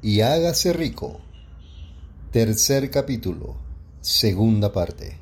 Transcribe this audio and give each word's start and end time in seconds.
Y 0.00 0.20
hágase 0.20 0.72
rico. 0.72 1.18
Tercer 2.30 2.88
capítulo, 2.88 3.56
segunda 4.00 4.72
parte. 4.72 5.16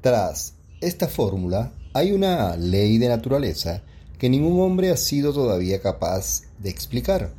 Tras 0.00 0.54
esta 0.80 1.06
fórmula 1.06 1.74
hay 1.92 2.12
una 2.12 2.56
ley 2.56 2.96
de 2.96 3.08
naturaleza 3.08 3.82
que 4.18 4.30
ningún 4.30 4.62
hombre 4.62 4.90
ha 4.90 4.96
sido 4.96 5.34
todavía 5.34 5.82
capaz 5.82 6.44
de 6.58 6.70
explicar. 6.70 7.30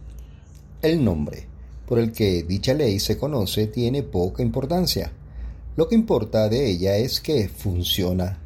El 0.83 1.03
nombre 1.03 1.47
por 1.87 1.97
el 1.97 2.11
que 2.11 2.43
dicha 2.43 2.75
ley 2.75 2.99
se 2.99 3.17
conoce 3.17 3.65
tiene 3.65 4.03
poca 4.03 4.43
importancia. 4.43 5.11
Lo 5.75 5.87
que 5.89 5.95
importa 5.95 6.47
de 6.47 6.69
ella 6.69 6.97
es 6.97 7.21
que 7.21 7.49
funciona 7.49 8.37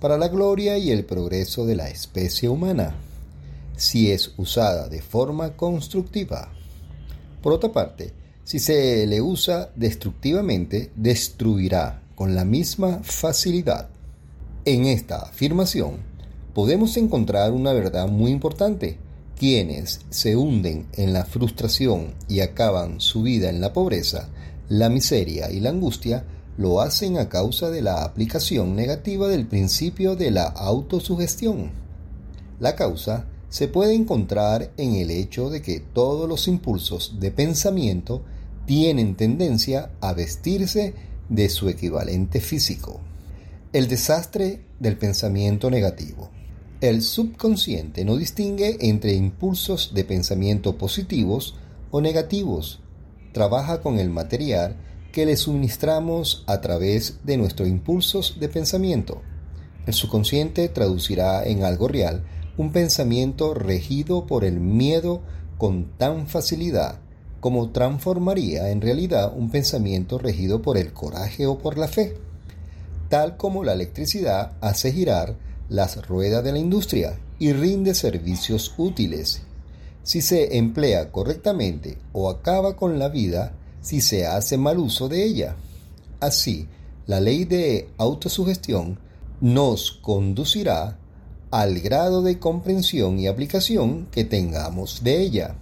para 0.00 0.18
la 0.18 0.28
gloria 0.28 0.78
y 0.78 0.92
el 0.92 1.04
progreso 1.04 1.66
de 1.66 1.74
la 1.74 1.88
especie 1.88 2.48
humana, 2.48 2.94
si 3.78 4.10
es 4.10 4.34
usada 4.36 4.88
de 4.88 5.00
forma 5.00 5.56
constructiva. 5.56 6.52
Por 7.40 7.52
otra 7.54 7.72
parte, 7.72 8.12
si 8.44 8.58
se 8.58 9.06
le 9.06 9.22
usa 9.22 9.70
destructivamente, 9.76 10.90
destruirá 10.96 12.02
con 12.14 12.34
la 12.34 12.44
misma 12.44 13.00
facilidad. 13.02 13.88
En 14.64 14.86
esta 14.86 15.20
afirmación 15.20 15.98
podemos 16.52 16.96
encontrar 16.96 17.52
una 17.52 17.72
verdad 17.72 18.08
muy 18.08 18.30
importante. 18.32 18.98
Quienes 19.38 20.00
se 20.10 20.34
hunden 20.34 20.88
en 20.94 21.12
la 21.12 21.24
frustración 21.24 22.14
y 22.26 22.40
acaban 22.40 23.00
su 23.00 23.22
vida 23.22 23.48
en 23.48 23.60
la 23.60 23.72
pobreza, 23.72 24.28
la 24.68 24.88
miseria 24.88 25.52
y 25.52 25.60
la 25.60 25.70
angustia, 25.70 26.24
lo 26.56 26.80
hacen 26.80 27.18
a 27.18 27.28
causa 27.28 27.70
de 27.70 27.82
la 27.82 28.02
aplicación 28.02 28.74
negativa 28.74 29.28
del 29.28 29.46
principio 29.46 30.16
de 30.16 30.32
la 30.32 30.44
autosugestión. 30.44 31.70
La 32.58 32.74
causa 32.74 33.26
se 33.48 33.68
puede 33.68 33.94
encontrar 33.94 34.70
en 34.76 34.94
el 34.94 35.10
hecho 35.10 35.50
de 35.50 35.62
que 35.62 35.80
todos 35.80 36.28
los 36.28 36.48
impulsos 36.48 37.16
de 37.18 37.30
pensamiento 37.30 38.22
tienen 38.66 39.14
tendencia 39.14 39.90
a 40.00 40.12
vestirse 40.12 40.94
de 41.28 41.48
su 41.48 41.68
equivalente 41.68 42.40
físico. 42.40 43.00
El 43.72 43.88
desastre 43.88 44.64
del 44.78 44.96
pensamiento 44.96 45.70
negativo. 45.70 46.30
El 46.80 47.02
subconsciente 47.02 48.04
no 48.04 48.16
distingue 48.16 48.76
entre 48.80 49.14
impulsos 49.14 49.92
de 49.94 50.04
pensamiento 50.04 50.76
positivos 50.76 51.56
o 51.90 52.00
negativos. 52.00 52.80
Trabaja 53.32 53.80
con 53.80 53.98
el 53.98 54.10
material 54.10 54.76
que 55.12 55.26
le 55.26 55.36
suministramos 55.36 56.44
a 56.46 56.60
través 56.60 57.18
de 57.24 57.36
nuestros 57.36 57.68
impulsos 57.68 58.38
de 58.38 58.48
pensamiento. 58.48 59.22
El 59.86 59.94
subconsciente 59.94 60.68
traducirá 60.68 61.44
en 61.44 61.64
algo 61.64 61.88
real 61.88 62.24
un 62.58 62.72
pensamiento 62.72 63.54
regido 63.54 64.26
por 64.26 64.44
el 64.44 64.60
miedo 64.60 65.22
con 65.56 65.96
tan 65.96 66.26
facilidad 66.26 66.98
como 67.40 67.70
transformaría 67.70 68.70
en 68.70 68.80
realidad 68.80 69.32
un 69.34 69.50
pensamiento 69.50 70.18
regido 70.18 70.60
por 70.60 70.76
el 70.76 70.92
coraje 70.92 71.46
o 71.46 71.58
por 71.58 71.78
la 71.78 71.86
fe, 71.86 72.16
tal 73.08 73.36
como 73.36 73.62
la 73.62 73.74
electricidad 73.74 74.52
hace 74.60 74.92
girar 74.92 75.36
las 75.68 76.04
ruedas 76.06 76.42
de 76.42 76.52
la 76.52 76.58
industria 76.58 77.18
y 77.38 77.52
rinde 77.52 77.94
servicios 77.94 78.74
útiles. 78.76 79.42
Si 80.02 80.20
se 80.20 80.56
emplea 80.56 81.12
correctamente 81.12 81.98
o 82.12 82.28
acaba 82.28 82.74
con 82.74 82.98
la 82.98 83.08
vida, 83.08 83.52
si 83.80 84.00
se 84.00 84.26
hace 84.26 84.58
mal 84.58 84.78
uso 84.78 85.08
de 85.08 85.22
ella. 85.22 85.54
Así, 86.18 86.66
la 87.06 87.20
ley 87.20 87.44
de 87.44 87.88
autosugestión 87.98 88.98
nos 89.40 89.92
conducirá 89.92 90.98
al 91.50 91.80
grado 91.80 92.22
de 92.22 92.38
comprensión 92.38 93.18
y 93.18 93.26
aplicación 93.26 94.06
que 94.10 94.24
tengamos 94.24 95.02
de 95.02 95.20
ella. 95.20 95.54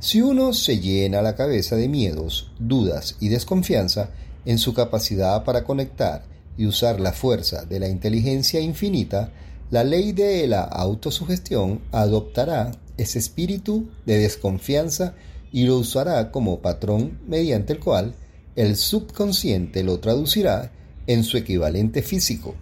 Si 0.00 0.20
uno 0.20 0.52
se 0.52 0.80
llena 0.80 1.22
la 1.22 1.36
cabeza 1.36 1.76
de 1.76 1.88
miedos, 1.88 2.50
dudas 2.58 3.16
y 3.20 3.28
desconfianza 3.28 4.10
en 4.44 4.58
su 4.58 4.74
capacidad 4.74 5.44
para 5.44 5.64
conectar 5.64 6.24
y 6.56 6.66
usar 6.66 7.00
la 7.00 7.12
fuerza 7.12 7.64
de 7.64 7.80
la 7.80 7.88
inteligencia 7.88 8.60
infinita, 8.60 9.30
la 9.70 9.84
ley 9.84 10.12
de 10.12 10.46
la 10.46 10.62
autosugestión 10.64 11.80
adoptará 11.92 12.72
ese 12.98 13.18
espíritu 13.18 13.88
de 14.04 14.18
desconfianza 14.18 15.14
y 15.50 15.64
lo 15.64 15.78
usará 15.78 16.30
como 16.30 16.60
patrón 16.60 17.20
mediante 17.26 17.74
el 17.74 17.80
cual 17.80 18.14
el 18.56 18.76
subconsciente 18.76 19.82
lo 19.82 19.98
traducirá 20.00 20.72
en 21.06 21.24
su 21.24 21.38
equivalente 21.38 22.02
físico. 22.02 22.54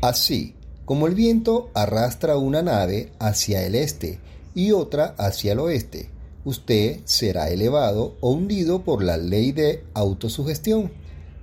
Así 0.00 0.54
como 0.84 1.06
el 1.06 1.14
viento 1.14 1.70
arrastra 1.74 2.36
una 2.36 2.62
nave 2.62 3.12
hacia 3.18 3.64
el 3.64 3.74
este 3.74 4.18
y 4.54 4.72
otra 4.72 5.14
hacia 5.18 5.52
el 5.52 5.60
oeste, 5.60 6.10
usted 6.44 7.00
será 7.04 7.48
elevado 7.48 8.16
o 8.20 8.32
hundido 8.32 8.82
por 8.82 9.02
la 9.02 9.16
ley 9.16 9.52
de 9.52 9.84
autosugestión, 9.94 10.92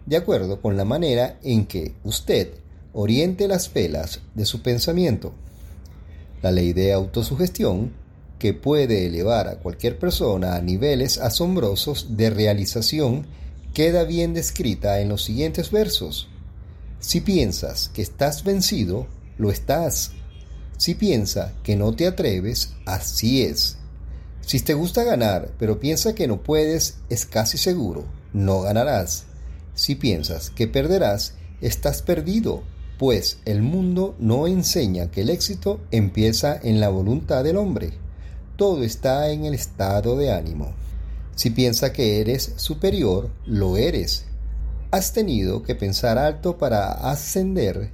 de 0.05 0.17
acuerdo 0.17 0.61
con 0.61 0.77
la 0.77 0.85
manera 0.85 1.39
en 1.41 1.65
que 1.65 1.93
usted 2.03 2.49
oriente 2.93 3.47
las 3.47 3.71
velas 3.73 4.21
de 4.35 4.45
su 4.45 4.61
pensamiento. 4.61 5.33
La 6.41 6.51
ley 6.51 6.73
de 6.73 6.93
autosugestión 6.93 7.93
que 8.39 8.53
puede 8.53 9.05
elevar 9.05 9.49
a 9.49 9.59
cualquier 9.59 9.99
persona 9.99 10.55
a 10.55 10.61
niveles 10.61 11.17
asombrosos 11.17 12.15
de 12.15 12.29
realización, 12.29 13.27
queda 13.73 14.05
bien 14.05 14.33
descrita 14.33 15.01
en 15.01 15.09
los 15.09 15.23
siguientes 15.23 15.69
versos. 15.69 16.29
Si 16.99 17.21
piensas 17.21 17.89
que 17.89 18.01
estás 18.01 18.43
vencido, 18.43 19.07
lo 19.39 19.49
estás. 19.49 20.11
Si 20.77 20.93
piensas 20.93 21.53
que 21.63 21.75
no 21.75 21.95
te 21.95 22.05
atreves, 22.05 22.73
así 22.85 23.41
es. 23.41 23.77
Si 24.41 24.59
te 24.59 24.75
gusta 24.75 25.03
ganar, 25.03 25.49
pero 25.57 25.79
piensa 25.79 26.13
que 26.13 26.27
no 26.27 26.43
puedes, 26.43 26.99
es 27.09 27.25
casi 27.25 27.57
seguro, 27.57 28.05
no 28.31 28.61
ganarás. 28.61 29.23
Si 29.73 29.95
piensas 29.95 30.51
que 30.51 30.67
perderás, 30.67 31.33
estás 31.59 32.03
perdido, 32.03 32.61
pues 32.99 33.39
el 33.45 33.63
mundo 33.63 34.15
no 34.19 34.45
enseña 34.45 35.09
que 35.09 35.21
el 35.21 35.31
éxito 35.31 35.79
empieza 35.89 36.59
en 36.61 36.79
la 36.79 36.89
voluntad 36.89 37.43
del 37.43 37.57
hombre 37.57 37.93
todo 38.59 38.83
está 38.83 39.31
en 39.31 39.45
el 39.45 39.53
estado 39.53 40.17
de 40.17 40.33
ánimo. 40.33 40.73
Si 41.33 41.49
piensa 41.49 41.93
que 41.93 42.19
eres 42.19 42.51
superior, 42.57 43.31
lo 43.45 43.77
eres. 43.77 44.25
Has 44.91 45.13
tenido 45.13 45.63
que 45.63 45.75
pensar 45.75 46.17
alto 46.17 46.57
para 46.57 46.91
ascender. 46.91 47.93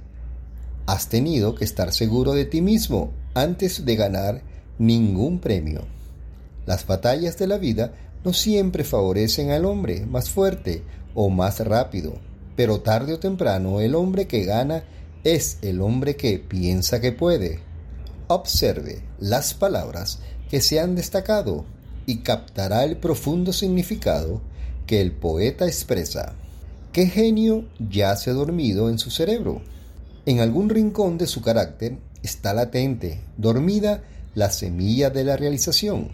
Has 0.86 1.08
tenido 1.08 1.56
que 1.56 1.64
estar 1.64 1.92
seguro 1.92 2.32
de 2.32 2.44
ti 2.44 2.62
mismo 2.62 3.12
antes 3.34 3.84
de 3.84 3.96
ganar 3.96 4.42
ningún 4.78 5.40
premio. 5.40 5.82
Las 6.64 6.86
batallas 6.86 7.36
de 7.38 7.48
la 7.48 7.58
vida 7.58 7.92
no 8.24 8.32
siempre 8.32 8.84
favorecen 8.84 9.50
al 9.50 9.64
hombre 9.64 10.06
más 10.06 10.30
fuerte 10.30 10.84
o 11.14 11.28
más 11.28 11.58
rápido, 11.58 12.14
pero 12.54 12.82
tarde 12.82 13.14
o 13.14 13.18
temprano 13.18 13.80
el 13.80 13.96
hombre 13.96 14.28
que 14.28 14.44
gana 14.44 14.84
es 15.24 15.58
el 15.62 15.80
hombre 15.80 16.14
que 16.14 16.38
piensa 16.38 17.00
que 17.00 17.10
puede. 17.10 17.58
Observe 18.28 19.02
las 19.18 19.54
palabras 19.54 20.20
que 20.48 20.60
se 20.60 20.78
han 20.78 20.94
destacado 20.94 21.64
y 22.06 22.18
captará 22.18 22.84
el 22.84 22.96
profundo 22.96 23.52
significado 23.52 24.40
que 24.86 25.00
el 25.00 25.10
poeta 25.10 25.66
expresa. 25.66 26.34
¿Qué 26.92 27.06
genio 27.06 27.64
yace 27.90 28.32
dormido 28.32 28.88
en 28.88 29.00
su 29.00 29.10
cerebro? 29.10 29.62
En 30.26 30.40
algún 30.40 30.68
rincón 30.68 31.18
de 31.18 31.28
su 31.28 31.40
carácter 31.40 31.98
está 32.20 32.52
latente, 32.52 33.20
dormida, 33.36 34.02
la 34.34 34.50
semilla 34.50 35.08
de 35.08 35.22
la 35.22 35.36
realización, 35.36 36.08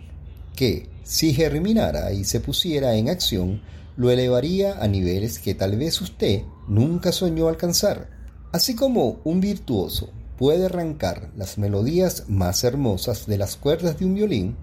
que, 0.55 0.91
si 1.03 1.33
germinara 1.33 2.13
y 2.13 2.25
se 2.25 2.39
pusiera 2.39 2.95
en 2.95 3.09
acción, 3.09 3.63
lo 3.97 4.11
elevaría 4.11 4.75
a 4.83 4.87
niveles 4.87 5.39
que 5.39 5.55
tal 5.55 5.79
vez 5.79 5.99
usted 6.03 6.43
nunca 6.69 7.11
soñó 7.11 7.49
alcanzar. 7.49 8.11
Así 8.53 8.75
como 8.75 9.23
un 9.25 9.41
virtuoso 9.41 10.11
puede 10.37 10.67
arrancar 10.67 11.31
las 11.35 11.57
melodías 11.57 12.25
más 12.29 12.65
hermosas 12.65 13.27
de 13.27 13.39
las 13.39 13.57
cuerdas 13.57 13.99
de 13.99 14.05
un 14.05 14.15
violín, 14.15 14.57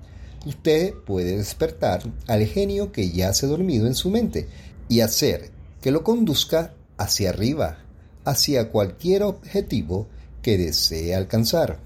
usted 0.46 0.94
puede 0.94 1.38
despertar 1.38 2.04
al 2.28 2.46
genio 2.46 2.92
que 2.92 3.10
yace 3.10 3.48
dormido 3.48 3.88
en 3.88 3.96
su 3.96 4.12
mente 4.12 4.48
y 4.90 5.00
hacer 5.00 5.50
que 5.82 5.90
lo 5.90 6.04
conduzca 6.04 6.76
hacia 6.98 7.30
arriba, 7.32 7.80
hacia 8.26 8.70
cualquier 8.70 9.24
objetivo 9.24 10.08
que 10.42 10.58
desee 10.58 11.16
alcanzar. 11.16 11.80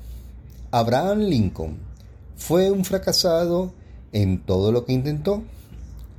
Abraham 0.72 1.20
Lincoln 1.20 1.78
fue 2.36 2.72
un 2.72 2.86
fracasado 2.86 3.74
en 4.12 4.44
todo 4.44 4.72
lo 4.72 4.86
que 4.86 4.94
intentó, 4.94 5.44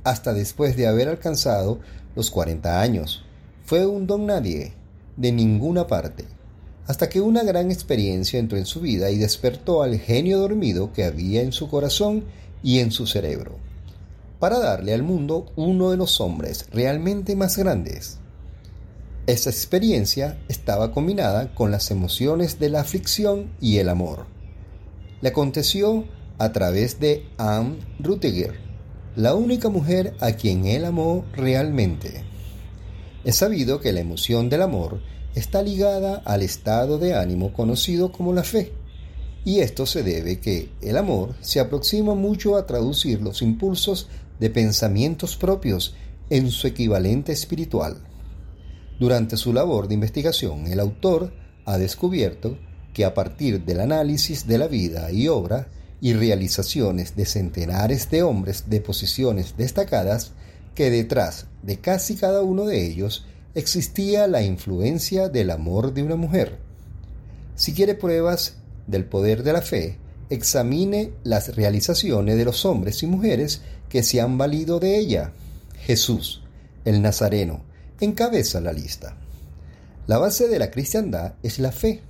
hasta 0.03 0.33
después 0.33 0.75
de 0.75 0.87
haber 0.87 1.07
alcanzado 1.07 1.79
los 2.15 2.31
40 2.31 2.81
años. 2.81 3.23
Fue 3.65 3.85
un 3.85 4.07
don 4.07 4.25
nadie, 4.25 4.73
de 5.17 5.31
ninguna 5.31 5.87
parte 5.87 6.25
hasta 6.87 7.09
que 7.09 7.21
una 7.21 7.43
gran 7.43 7.71
experiencia 7.71 8.39
entró 8.39 8.57
en 8.57 8.65
su 8.65 8.79
vida 8.81 9.09
y 9.09 9.17
despertó 9.17 9.81
al 9.81 9.97
genio 9.99 10.39
dormido 10.39 10.93
que 10.93 11.03
había 11.03 11.41
en 11.41 11.51
su 11.51 11.67
corazón 11.67 12.25
y 12.61 12.79
en 12.79 12.91
su 12.91 13.07
cerebro, 13.07 13.55
para 14.39 14.59
darle 14.59 14.93
al 14.93 15.03
mundo 15.03 15.51
uno 15.55 15.91
de 15.91 15.97
los 15.97 16.21
hombres 16.21 16.67
realmente 16.71 17.35
más 17.35 17.57
grandes. 17.57 18.19
Esa 19.27 19.49
experiencia 19.49 20.37
estaba 20.49 20.91
combinada 20.91 21.55
con 21.55 21.71
las 21.71 21.89
emociones 21.89 22.59
de 22.59 22.69
la 22.69 22.81
aflicción 22.81 23.49
y 23.59 23.77
el 23.77 23.89
amor. 23.89 24.27
Le 25.21 25.29
aconteció 25.29 26.05
a 26.37 26.51
través 26.51 26.99
de 26.99 27.25
Anne 27.39 27.77
Ruttiger, 27.97 28.59
la 29.15 29.33
única 29.33 29.69
mujer 29.69 30.13
a 30.19 30.33
quien 30.33 30.65
él 30.67 30.85
amó 30.85 31.25
realmente. 31.33 32.23
Es 33.23 33.37
sabido 33.37 33.79
que 33.79 33.93
la 33.93 34.01
emoción 34.01 34.47
del 34.47 34.61
amor 34.61 35.01
está 35.33 35.63
ligada 35.63 36.21
al 36.23 36.43
estado 36.43 36.99
de 36.99 37.15
ánimo 37.15 37.51
conocido 37.51 38.11
como 38.11 38.31
la 38.31 38.43
fe, 38.43 38.73
y 39.43 39.61
esto 39.61 39.87
se 39.87 40.03
debe 40.03 40.39
que 40.39 40.69
el 40.81 40.97
amor 40.97 41.33
se 41.41 41.59
aproxima 41.59 42.13
mucho 42.13 42.57
a 42.57 42.67
traducir 42.67 43.23
los 43.23 43.41
impulsos 43.41 44.07
de 44.39 44.51
pensamientos 44.51 45.35
propios 45.35 45.95
en 46.29 46.51
su 46.51 46.67
equivalente 46.67 47.31
espiritual. 47.31 47.97
Durante 48.99 49.35
su 49.35 49.51
labor 49.51 49.87
de 49.87 49.95
investigación, 49.95 50.67
el 50.67 50.79
autor 50.79 51.33
ha 51.65 51.77
descubierto 51.77 52.57
que 52.93 53.03
a 53.03 53.13
partir 53.13 53.65
del 53.65 53.81
análisis 53.81 54.47
de 54.47 54.57
la 54.57 54.67
vida 54.67 55.11
y 55.11 55.27
obra 55.27 55.67
y 55.99 56.13
realizaciones 56.13 57.15
de 57.15 57.25
centenares 57.25 58.09
de 58.09 58.23
hombres 58.23 58.69
de 58.69 58.79
posiciones 58.79 59.57
destacadas, 59.57 60.31
que 60.75 60.89
detrás 60.89 61.47
de 61.61 61.79
casi 61.79 62.15
cada 62.15 62.41
uno 62.41 62.65
de 62.65 62.85
ellos 62.85 63.25
existía 63.53 64.27
la 64.27 64.43
influencia 64.43 65.27
del 65.29 65.51
amor 65.51 65.93
de 65.93 66.03
una 66.03 66.15
mujer. 66.15 66.59
Si 67.55 67.73
quiere 67.73 67.95
pruebas 67.95 68.57
del 68.87 69.05
poder 69.05 69.43
de 69.43 69.53
la 69.53 69.61
fe, 69.61 69.97
examine 70.29 71.11
las 71.23 71.55
realizaciones 71.55 72.37
de 72.37 72.45
los 72.45 72.65
hombres 72.65 73.03
y 73.03 73.07
mujeres 73.07 73.61
que 73.89 74.03
se 74.03 74.21
han 74.21 74.37
valido 74.37 74.79
de 74.79 74.97
ella. 74.97 75.33
Jesús, 75.79 76.43
el 76.83 77.01
Nazareno, 77.01 77.61
encabeza 77.99 78.61
la 78.61 78.73
lista. 78.73 79.17
La 80.07 80.17
base 80.17 80.47
de 80.47 80.59
la 80.59 80.71
cristiandad 80.71 81.33
es 81.41 81.59
la 81.59 81.71
fe, 81.71 82.01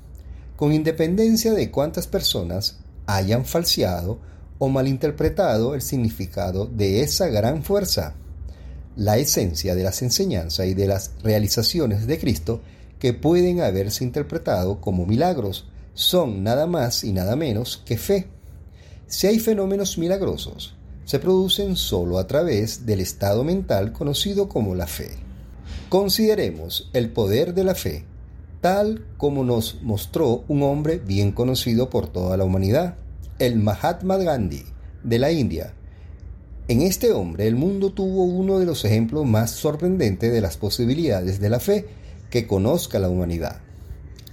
con 0.56 0.74
independencia 0.74 1.54
de 1.54 1.72
cuántas 1.72 2.08
personas 2.08 2.78
hayan 3.06 3.46
falseado 3.46 4.20
o 4.58 4.70
malinterpretado 4.70 5.76
el 5.76 5.82
significado 5.82 6.66
de 6.66 7.02
esa 7.02 7.28
gran 7.28 7.64
fuerza. 7.64 8.16
La 8.96 9.18
esencia 9.18 9.76
de 9.76 9.84
las 9.84 10.02
enseñanzas 10.02 10.68
y 10.68 10.74
de 10.74 10.88
las 10.88 11.12
realizaciones 11.24 12.08
de 12.08 12.20
Cristo 12.20 12.62
que 13.00 13.14
pueden 13.14 13.62
haberse 13.62 14.04
interpretado 14.04 14.80
como 14.80 15.06
milagros 15.06 15.68
son 15.94 16.44
nada 16.44 16.66
más 16.66 17.04
y 17.04 17.12
nada 17.12 17.36
menos 17.36 17.82
que 17.86 17.98
fe. 17.98 18.28
Si 19.08 19.28
hay 19.28 19.40
fenómenos 19.40 19.98
milagrosos, 19.98 20.76
se 21.04 21.20
producen 21.20 21.76
sólo 21.76 22.18
a 22.18 22.26
través 22.26 22.86
del 22.86 23.02
estado 23.02 23.44
mental 23.44 23.92
conocido 23.92 24.50
como 24.50 24.76
la 24.76 24.88
fe. 24.88 25.25
Consideremos 25.90 26.90
el 26.94 27.12
poder 27.12 27.54
de 27.54 27.64
la 27.64 27.76
fe, 27.76 28.06
tal 28.60 29.06
como 29.18 29.44
nos 29.44 29.84
mostró 29.84 30.44
un 30.48 30.64
hombre 30.64 30.98
bien 30.98 31.32
conocido 31.32 31.92
por 31.92 32.08
toda 32.08 32.38
la 32.38 32.44
humanidad, 32.44 32.96
el 33.38 33.58
Mahatma 33.58 34.18
Gandhi 34.18 34.64
de 35.04 35.20
la 35.20 35.32
India. 35.32 35.76
En 36.68 36.82
este 36.82 37.12
hombre 37.12 37.48
el 37.48 37.56
mundo 37.56 37.92
tuvo 37.92 38.24
uno 38.24 38.58
de 38.58 38.66
los 38.66 38.84
ejemplos 38.84 39.26
más 39.28 39.52
sorprendentes 39.52 40.34
de 40.34 40.42
las 40.42 40.58
posibilidades 40.58 41.40
de 41.40 41.50
la 41.50 41.60
fe 41.60 41.86
que 42.32 42.48
conozca 42.48 42.98
la 42.98 43.10
humanidad. 43.10 43.62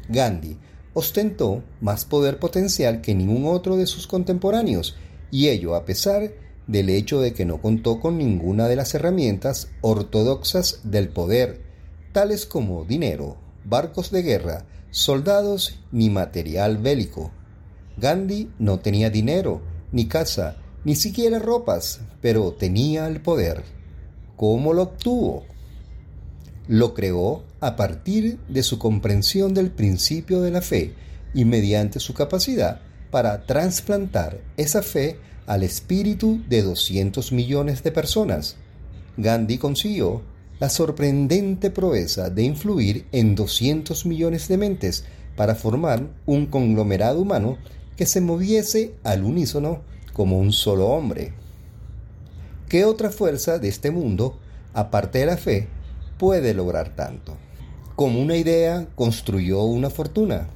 Gandhi 0.08 0.56
ostentó 0.94 1.62
más 1.82 2.06
poder 2.06 2.38
potencial 2.38 3.02
que 3.02 3.14
ningún 3.14 3.44
otro 3.44 3.76
de 3.76 3.87
sus 3.87 4.06
contemporáneos, 4.06 4.96
y 5.31 5.48
ello 5.48 5.75
a 5.75 5.84
pesar 5.84 6.32
del 6.67 6.91
hecho 6.91 7.20
de 7.20 7.32
que 7.32 7.44
no 7.44 7.61
contó 7.61 8.00
con 8.00 8.19
ninguna 8.19 8.69
de 8.69 8.76
las 8.76 8.94
herramientas 8.94 9.69
ortodoxas 9.81 10.81
del 10.85 11.09
poder, 11.09 11.61
tales 12.12 12.47
como 12.47 12.85
dinero, 12.85 13.37
barcos 13.64 14.11
de 14.11 14.23
guerra, 14.23 14.64
soldados 14.91 15.79
ni 15.91 16.11
material 16.11 16.79
bélico. 16.79 17.31
Gandhi 17.97 18.50
no 18.59 18.81
tenía 18.81 19.11
dinero, 19.11 19.62
ni 19.93 20.06
casa, 20.06 20.56
ni 20.85 20.97
siquiera 20.97 21.38
ropas, 21.38 22.00
pero 22.20 22.53
tenía 22.53 23.06
el 23.06 23.20
poder. 23.20 23.62
¿Cómo 24.37 24.73
lo 24.73 24.82
obtuvo? 24.82 25.44
Lo 26.69 26.94
creó 26.94 27.43
a 27.61 27.76
partir 27.76 28.38
de 28.49 28.62
su 28.62 28.79
comprensión 28.79 29.55
del 29.55 29.70
principio 29.70 30.41
de 30.41 30.50
la 30.50 30.62
fe 30.62 30.94
y 31.35 31.44
mediante 31.44 32.00
su 32.00 32.15
capacidad 32.15 32.81
para 33.11 33.47
trasplantar 33.47 34.41
esa 34.56 34.82
fe 34.82 35.19
al 35.47 35.62
espíritu 35.62 36.41
de 36.49 36.62
200 36.62 37.33
millones 37.33 37.83
de 37.83 37.93
personas. 37.93 38.56
Gandhi 39.17 39.59
consiguió 39.59 40.23
la 40.61 40.69
sorprendente 40.69 41.71
proeza 41.71 42.31
de 42.31 42.44
influir 42.44 43.06
en 43.12 43.35
200 43.35 44.06
millones 44.06 44.49
de 44.49 44.56
mentes 44.59 45.05
para 45.37 45.55
formar 45.55 46.09
un 46.27 46.47
conglomerado 46.47 47.21
humano 47.21 47.59
que 47.97 48.06
se 48.06 48.21
moviese 48.21 48.94
al 49.03 49.25
unísono 49.25 49.83
como 50.12 50.39
un 50.39 50.53
solo 50.53 50.89
hombre. 50.89 51.33
¿Qué 52.69 52.85
otra 52.85 53.11
fuerza 53.11 53.59
de 53.59 53.69
este 53.69 53.91
mundo, 53.91 54.39
aparte 54.73 55.19
de 55.19 55.27
la 55.27 55.37
fe, 55.37 55.69
puede 56.19 56.55
lograr 56.55 56.94
tanto. 56.94 57.37
Como 57.97 58.23
una 58.23 58.37
idea 58.37 58.87
construyó 58.94 59.62
una 59.65 59.91
fortuna. 59.91 60.49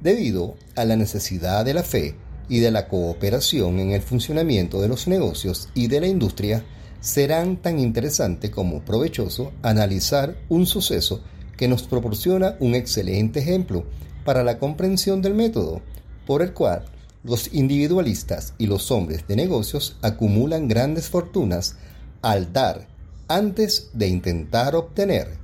Debido 0.00 0.56
a 0.74 0.84
la 0.84 0.96
necesidad 0.96 1.64
de 1.64 1.74
la 1.74 1.84
fe 1.84 2.16
y 2.48 2.60
de 2.60 2.70
la 2.70 2.88
cooperación 2.88 3.78
en 3.78 3.92
el 3.92 4.02
funcionamiento 4.02 4.80
de 4.80 4.88
los 4.88 5.06
negocios 5.08 5.68
y 5.74 5.88
de 5.88 6.00
la 6.00 6.06
industria, 6.06 6.64
serán 7.00 7.56
tan 7.56 7.78
interesante 7.78 8.50
como 8.50 8.84
provechoso 8.84 9.52
analizar 9.62 10.36
un 10.48 10.66
suceso 10.66 11.22
que 11.56 11.68
nos 11.68 11.82
proporciona 11.82 12.56
un 12.60 12.74
excelente 12.74 13.40
ejemplo 13.40 13.84
para 14.24 14.44
la 14.44 14.58
comprensión 14.58 15.20
del 15.22 15.34
método 15.34 15.82
por 16.26 16.42
el 16.42 16.52
cual 16.52 16.84
los 17.24 17.52
individualistas 17.52 18.54
y 18.58 18.66
los 18.66 18.90
hombres 18.90 19.26
de 19.26 19.36
negocios 19.36 19.96
acumulan 20.02 20.68
grandes 20.68 21.08
fortunas 21.08 21.76
al 22.20 22.52
dar 22.52 22.88
antes 23.28 23.90
de 23.92 24.08
intentar 24.08 24.74
obtener. 24.74 25.38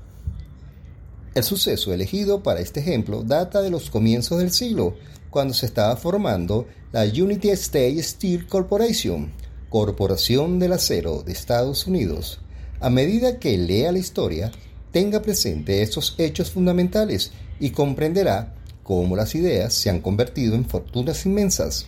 El 1.34 1.44
suceso 1.44 1.92
elegido 1.92 2.42
para 2.42 2.60
este 2.60 2.80
ejemplo 2.80 3.22
data 3.22 3.62
de 3.62 3.70
los 3.70 3.90
comienzos 3.90 4.38
del 4.38 4.50
siglo, 4.50 4.96
cuando 5.30 5.54
se 5.54 5.66
estaba 5.66 5.96
formando 5.96 6.66
la 6.92 7.04
Unity 7.04 7.50
State 7.50 8.02
Steel 8.02 8.46
Corporation, 8.46 9.32
Corporación 9.68 10.58
del 10.58 10.72
Acero 10.72 11.22
de 11.22 11.32
Estados 11.32 11.86
Unidos. 11.86 12.40
A 12.80 12.90
medida 12.90 13.38
que 13.38 13.58
lea 13.58 13.92
la 13.92 13.98
historia, 13.98 14.50
tenga 14.92 15.20
presente 15.20 15.82
estos 15.82 16.14
hechos 16.18 16.50
fundamentales 16.50 17.32
y 17.60 17.70
comprenderá 17.70 18.54
cómo 18.82 19.16
las 19.16 19.34
ideas 19.34 19.74
se 19.74 19.90
han 19.90 20.00
convertido 20.00 20.54
en 20.54 20.64
fortunas 20.64 21.26
inmensas. 21.26 21.86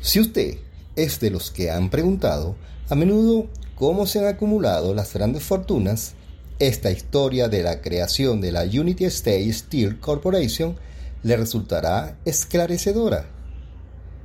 Si 0.00 0.20
usted 0.20 0.56
es 0.94 1.20
de 1.20 1.30
los 1.30 1.50
que 1.50 1.70
han 1.70 1.90
preguntado, 1.90 2.56
a 2.88 2.94
menudo 2.94 3.48
cómo 3.74 4.06
se 4.06 4.20
han 4.20 4.26
acumulado 4.26 4.94
las 4.94 5.12
grandes 5.12 5.42
fortunas, 5.42 6.14
esta 6.58 6.90
historia 6.90 7.48
de 7.48 7.62
la 7.62 7.82
creación 7.82 8.40
de 8.40 8.52
la 8.52 8.62
Unity 8.62 9.04
State 9.04 9.52
Steel 9.52 10.00
Corporation 10.00 10.76
le 11.22 11.36
resultará 11.36 12.18
esclarecedora. 12.24 13.26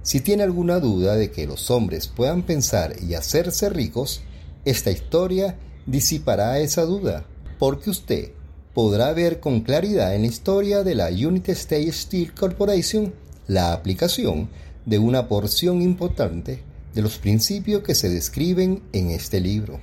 Si 0.04 0.20
tiene 0.20 0.44
alguna 0.44 0.80
duda 0.80 1.16
de 1.16 1.32
que 1.32 1.46
los 1.46 1.70
hombres 1.70 2.08
puedan 2.08 2.44
pensar 2.44 2.96
y 3.02 3.14
hacerse 3.14 3.70
ricos, 3.70 4.22
esta 4.66 4.92
historia 4.92 5.58
disipará 5.86 6.60
esa 6.60 6.84
duda, 6.84 7.26
porque 7.60 7.90
usted 7.90 8.32
podrá 8.74 9.14
ver 9.14 9.40
con 9.40 9.62
claridad 9.62 10.16
en 10.16 10.22
la 10.22 10.28
historia 10.28 10.84
de 10.84 10.96
la 10.96 11.10
Unity 11.10 11.52
State 11.52 11.92
Steel 11.92 12.34
Corporation 12.34 13.14
la 13.48 13.74
aplicación 13.74 14.50
de 14.86 14.98
una 14.98 15.28
porción 15.28 15.82
importante 15.82 16.64
de 16.94 17.02
los 17.02 17.18
principios 17.18 17.84
que 17.84 17.96
se 17.96 18.10
describen 18.10 18.82
en 18.94 19.12
este 19.12 19.40
libro. 19.40 19.80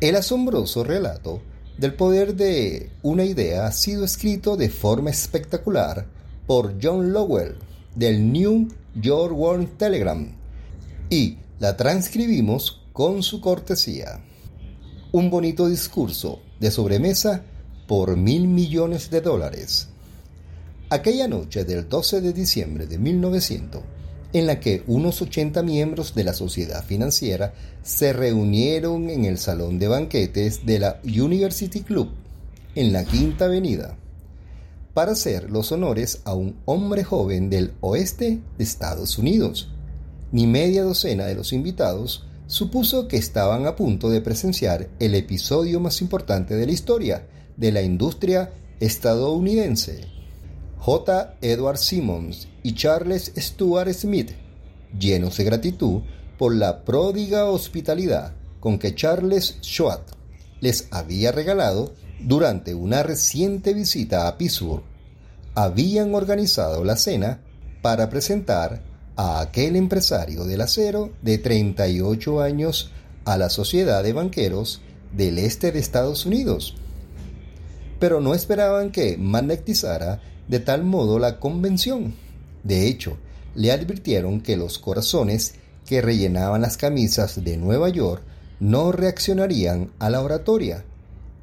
El 0.00 0.16
asombroso 0.16 0.84
relato 0.84 1.42
del 1.78 1.94
poder 1.94 2.36
de 2.36 2.90
una 3.02 3.24
idea 3.24 3.66
ha 3.66 3.72
sido 3.72 4.04
escrito 4.04 4.56
de 4.56 4.68
forma 4.68 5.10
espectacular 5.10 6.06
por 6.46 6.74
John 6.80 7.12
Lowell 7.12 7.56
del 7.94 8.32
New 8.32 8.68
York 8.94 9.32
World 9.36 9.76
Telegram 9.76 10.30
y 11.10 11.38
la 11.58 11.76
transcribimos 11.76 12.82
con 12.92 13.22
su 13.22 13.40
cortesía. 13.40 14.20
Un 15.12 15.30
bonito 15.30 15.68
discurso 15.68 16.40
de 16.60 16.70
sobremesa 16.70 17.42
por 17.86 18.16
mil 18.16 18.46
millones 18.48 19.10
de 19.10 19.20
dólares. 19.20 19.88
Aquella 20.90 21.28
noche 21.28 21.64
del 21.64 21.88
12 21.88 22.20
de 22.20 22.32
diciembre 22.32 22.86
de 22.86 22.98
1900, 22.98 23.82
en 24.34 24.48
la 24.48 24.58
que 24.58 24.82
unos 24.88 25.22
80 25.22 25.62
miembros 25.62 26.14
de 26.16 26.24
la 26.24 26.34
sociedad 26.34 26.84
financiera 26.84 27.54
se 27.84 28.12
reunieron 28.12 29.08
en 29.08 29.24
el 29.24 29.38
salón 29.38 29.78
de 29.78 29.86
banquetes 29.86 30.66
de 30.66 30.80
la 30.80 31.00
University 31.04 31.82
Club 31.82 32.10
en 32.74 32.92
la 32.92 33.04
Quinta 33.04 33.44
Avenida 33.44 33.96
para 34.92 35.12
hacer 35.12 35.52
los 35.52 35.70
honores 35.70 36.20
a 36.24 36.34
un 36.34 36.56
hombre 36.64 37.04
joven 37.04 37.48
del 37.48 37.74
oeste 37.80 38.40
de 38.58 38.64
Estados 38.64 39.18
Unidos. 39.18 39.70
Ni 40.32 40.48
media 40.48 40.82
docena 40.82 41.26
de 41.26 41.36
los 41.36 41.52
invitados 41.52 42.26
supuso 42.48 43.06
que 43.06 43.16
estaban 43.16 43.66
a 43.66 43.76
punto 43.76 44.10
de 44.10 44.20
presenciar 44.20 44.88
el 44.98 45.14
episodio 45.14 45.78
más 45.78 46.00
importante 46.00 46.56
de 46.56 46.66
la 46.66 46.72
historia 46.72 47.28
de 47.56 47.70
la 47.70 47.82
industria 47.82 48.52
estadounidense. 48.80 50.08
J. 50.78 51.36
Edward 51.40 51.78
Simmons 51.78 52.48
y 52.64 52.74
Charles 52.74 53.30
Stuart 53.36 53.92
Smith 53.92 54.32
llenos 54.98 55.36
de 55.36 55.44
gratitud 55.44 56.00
por 56.38 56.54
la 56.54 56.84
pródiga 56.84 57.44
hospitalidad 57.44 58.32
con 58.58 58.78
que 58.78 58.94
Charles 58.94 59.58
Schwab 59.60 60.00
les 60.60 60.88
había 60.90 61.30
regalado 61.30 61.92
durante 62.20 62.74
una 62.74 63.02
reciente 63.02 63.74
visita 63.74 64.26
a 64.26 64.38
Pittsburgh. 64.38 64.82
Habían 65.54 66.14
organizado 66.14 66.84
la 66.84 66.96
cena 66.96 67.42
para 67.82 68.08
presentar 68.08 68.82
a 69.14 69.40
aquel 69.40 69.76
empresario 69.76 70.44
del 70.44 70.62
acero 70.62 71.10
de 71.20 71.36
38 71.36 72.40
años 72.40 72.90
a 73.26 73.36
la 73.36 73.50
Sociedad 73.50 74.02
de 74.02 74.14
Banqueros 74.14 74.80
del 75.12 75.38
Este 75.38 75.70
de 75.70 75.80
Estados 75.80 76.24
Unidos. 76.24 76.74
Pero 78.00 78.22
no 78.22 78.34
esperaban 78.34 78.90
que 78.90 79.18
magnetizara 79.18 80.22
de 80.48 80.60
tal 80.60 80.82
modo 80.82 81.18
la 81.18 81.38
convención. 81.38 82.14
De 82.64 82.88
hecho, 82.88 83.16
le 83.54 83.70
advirtieron 83.70 84.40
que 84.40 84.56
los 84.56 84.78
corazones 84.78 85.54
que 85.86 86.00
rellenaban 86.00 86.62
las 86.62 86.76
camisas 86.76 87.44
de 87.44 87.56
Nueva 87.56 87.90
York 87.90 88.22
no 88.58 88.90
reaccionarían 88.90 89.90
a 89.98 90.10
la 90.10 90.22
oratoria 90.22 90.84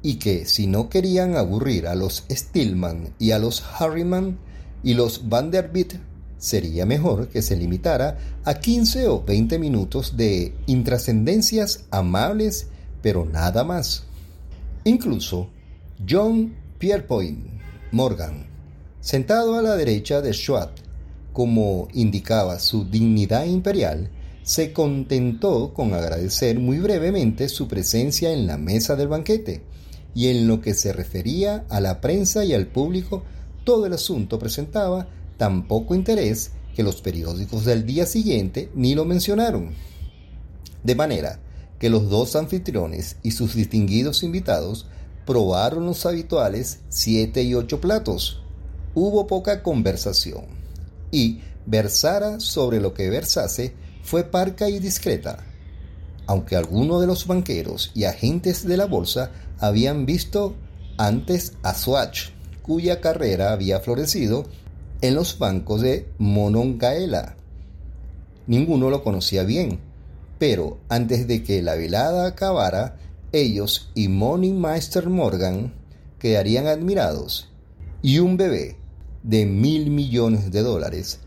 y 0.02 0.16
que 0.16 0.44
si 0.44 0.66
no 0.66 0.88
querían 0.88 1.36
aburrir 1.36 1.86
a 1.86 1.94
los 1.94 2.24
Stillman 2.30 3.14
y 3.18 3.30
a 3.30 3.38
los 3.38 3.62
Harriman 3.78 4.38
y 4.82 4.94
los 4.94 5.28
Vanderbilt 5.28 5.94
sería 6.38 6.84
mejor 6.86 7.28
que 7.28 7.40
se 7.40 7.56
limitara 7.56 8.18
a 8.44 8.54
15 8.54 9.06
o 9.06 9.22
20 9.22 9.60
minutos 9.60 10.16
de 10.16 10.52
intrascendencias 10.66 11.84
amables, 11.92 12.66
pero 13.00 13.24
nada 13.24 13.62
más. 13.62 14.02
Incluso 14.82 15.48
John 16.08 16.52
Pierpoint 16.78 17.46
Morgan, 17.92 18.46
sentado 19.00 19.56
a 19.56 19.62
la 19.62 19.76
derecha 19.76 20.20
de 20.20 20.32
Schwab, 20.32 20.70
como 21.32 21.88
indicaba 21.92 22.58
su 22.58 22.84
dignidad 22.84 23.46
imperial, 23.46 24.10
se 24.42 24.72
contentó 24.72 25.72
con 25.72 25.94
agradecer 25.94 26.58
muy 26.58 26.78
brevemente 26.78 27.48
su 27.48 27.68
presencia 27.68 28.32
en 28.32 28.46
la 28.46 28.58
mesa 28.58 28.96
del 28.96 29.08
banquete, 29.08 29.62
y 30.14 30.28
en 30.28 30.46
lo 30.46 30.60
que 30.60 30.74
se 30.74 30.92
refería 30.92 31.64
a 31.68 31.80
la 31.80 32.00
prensa 32.00 32.44
y 32.44 32.52
al 32.52 32.66
público, 32.66 33.22
todo 33.64 33.86
el 33.86 33.92
asunto 33.92 34.38
presentaba 34.38 35.08
tan 35.38 35.68
poco 35.68 35.94
interés 35.94 36.50
que 36.74 36.82
los 36.82 37.00
periódicos 37.00 37.64
del 37.64 37.86
día 37.86 38.06
siguiente 38.06 38.70
ni 38.74 38.94
lo 38.94 39.04
mencionaron. 39.04 39.70
De 40.82 40.94
manera 40.94 41.38
que 41.78 41.88
los 41.88 42.10
dos 42.10 42.36
anfitriones 42.36 43.16
y 43.22 43.30
sus 43.30 43.54
distinguidos 43.54 44.22
invitados 44.22 44.86
probaron 45.24 45.86
los 45.86 46.04
habituales 46.04 46.80
siete 46.88 47.42
y 47.42 47.54
ocho 47.54 47.80
platos. 47.80 48.42
Hubo 48.94 49.26
poca 49.26 49.62
conversación 49.62 50.61
y 51.12 51.42
versara 51.66 52.40
sobre 52.40 52.80
lo 52.80 52.92
que 52.94 53.08
versase 53.08 53.74
fue 54.02 54.24
parca 54.24 54.68
y 54.68 54.80
discreta. 54.80 55.44
Aunque 56.26 56.56
algunos 56.56 57.00
de 57.00 57.06
los 57.06 57.28
banqueros 57.28 57.92
y 57.94 58.04
agentes 58.04 58.66
de 58.66 58.76
la 58.76 58.86
bolsa 58.86 59.30
habían 59.60 60.06
visto 60.06 60.56
antes 60.98 61.52
a 61.62 61.74
Swatch, 61.74 62.30
cuya 62.62 63.00
carrera 63.00 63.52
había 63.52 63.80
florecido 63.80 64.44
en 65.00 65.14
los 65.14 65.38
bancos 65.38 65.82
de 65.82 66.08
Monongahela. 66.18 67.36
Ninguno 68.46 68.90
lo 68.90 69.04
conocía 69.04 69.44
bien, 69.44 69.80
pero 70.38 70.78
antes 70.88 71.26
de 71.26 71.42
que 71.42 71.62
la 71.62 71.74
velada 71.74 72.26
acabara, 72.26 72.96
ellos 73.32 73.90
y 73.94 74.08
Money 74.08 74.52
Master 74.52 75.08
Morgan 75.08 75.74
quedarían 76.18 76.66
admirados. 76.66 77.48
Y 78.00 78.18
un 78.18 78.36
bebé 78.36 78.76
de 79.22 79.46
mil 79.46 79.90
millones 79.90 80.50
de 80.50 80.62
dólares, 80.62 81.20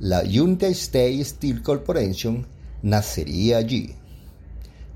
la 0.00 0.20
United 0.20 0.68
States 0.68 1.28
Steel 1.28 1.62
Corporation, 1.62 2.46
nacería 2.82 3.58
allí. 3.58 3.94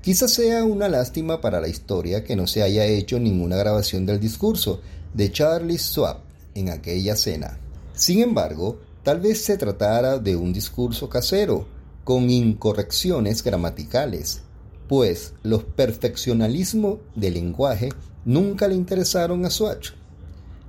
Quizás 0.01 0.33
sea 0.33 0.63
una 0.63 0.89
lástima 0.89 1.41
para 1.41 1.61
la 1.61 1.67
historia 1.67 2.23
que 2.23 2.35
no 2.35 2.45
se 2.45 2.61
haya 2.61 2.85
hecho 2.85 3.19
ninguna 3.19 3.55
grabación 3.55 4.05
del 4.05 4.19
discurso 4.19 4.81
de 5.13 5.31
Charlie 5.31 5.77
Schwab 5.77 6.17
en 6.55 6.69
aquella 6.69 7.15
cena. 7.15 7.57
Sin 7.93 8.19
embargo, 8.19 8.79
tal 9.03 9.19
vez 9.19 9.43
se 9.43 9.57
tratara 9.57 10.19
de 10.19 10.35
un 10.35 10.51
discurso 10.53 11.09
casero, 11.09 11.67
con 12.03 12.29
incorrecciones 12.29 13.43
gramaticales, 13.43 14.41
pues 14.89 15.33
los 15.41 15.63
perfeccionalismos 15.63 16.99
del 17.15 17.35
lenguaje 17.35 17.89
nunca 18.25 18.67
le 18.67 18.75
interesaron 18.75 19.45
a 19.45 19.49
Swatch, 19.49 19.91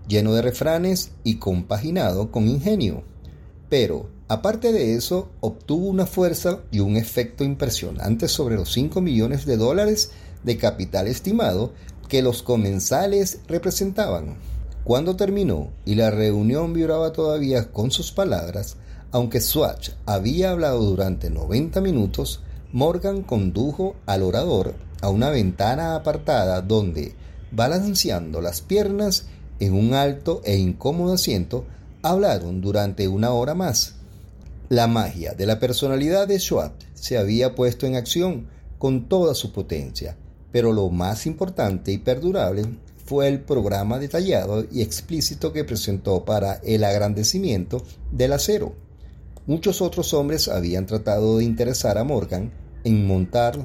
lleno 0.08 0.34
de 0.34 0.42
refranes 0.42 1.12
y 1.24 1.36
compaginado 1.36 2.30
con 2.30 2.48
ingenio. 2.48 3.02
Pero, 3.68 4.08
aparte 4.28 4.72
de 4.72 4.94
eso, 4.94 5.30
obtuvo 5.40 5.88
una 5.88 6.06
fuerza 6.06 6.60
y 6.70 6.80
un 6.80 6.96
efecto 6.96 7.44
impresionante 7.44 8.28
sobre 8.28 8.56
los 8.56 8.72
5 8.72 9.00
millones 9.00 9.46
de 9.46 9.56
dólares 9.56 10.12
de 10.42 10.58
capital 10.58 11.08
estimado 11.08 11.72
que 12.08 12.22
los 12.22 12.42
comensales 12.42 13.40
representaban. 13.48 14.36
Cuando 14.84 15.16
terminó 15.16 15.70
y 15.86 15.94
la 15.94 16.10
reunión 16.10 16.74
vibraba 16.74 17.12
todavía 17.12 17.72
con 17.72 17.90
sus 17.90 18.12
palabras, 18.12 18.76
aunque 19.12 19.40
Swatch 19.40 19.90
había 20.04 20.50
hablado 20.50 20.82
durante 20.82 21.30
90 21.30 21.80
minutos, 21.80 22.42
Morgan 22.72 23.22
condujo 23.22 23.96
al 24.04 24.22
orador 24.22 24.74
a 25.00 25.08
una 25.08 25.30
ventana 25.30 25.94
apartada 25.94 26.60
donde, 26.60 27.14
balanceando 27.52 28.40
las 28.40 28.60
piernas 28.60 29.26
en 29.60 29.74
un 29.74 29.94
alto 29.94 30.40
e 30.44 30.56
incómodo 30.56 31.14
asiento, 31.14 31.64
hablaron 32.02 32.60
durante 32.60 33.08
una 33.08 33.32
hora 33.32 33.54
más. 33.54 33.94
La 34.68 34.86
magia 34.86 35.34
de 35.34 35.46
la 35.46 35.60
personalidad 35.60 36.26
de 36.26 36.38
Schwab 36.38 36.72
se 36.94 37.18
había 37.18 37.54
puesto 37.54 37.86
en 37.86 37.96
acción 37.96 38.48
con 38.78 39.08
toda 39.08 39.34
su 39.34 39.52
potencia, 39.52 40.16
pero 40.52 40.72
lo 40.72 40.90
más 40.90 41.26
importante 41.26 41.92
y 41.92 41.98
perdurable 41.98 42.64
fue 43.04 43.28
el 43.28 43.40
programa 43.40 43.98
detallado 43.98 44.64
y 44.70 44.82
explícito 44.82 45.52
que 45.52 45.64
presentó 45.64 46.24
para 46.24 46.54
el 46.64 46.84
agrandecimiento 46.84 47.82
del 48.10 48.32
acero. 48.32 48.74
Muchos 49.46 49.82
otros 49.82 50.14
hombres 50.14 50.48
habían 50.48 50.86
tratado 50.86 51.38
de 51.38 51.44
interesar 51.44 51.98
a 51.98 52.04
Morgan 52.04 52.50
en 52.82 53.06
montar 53.06 53.58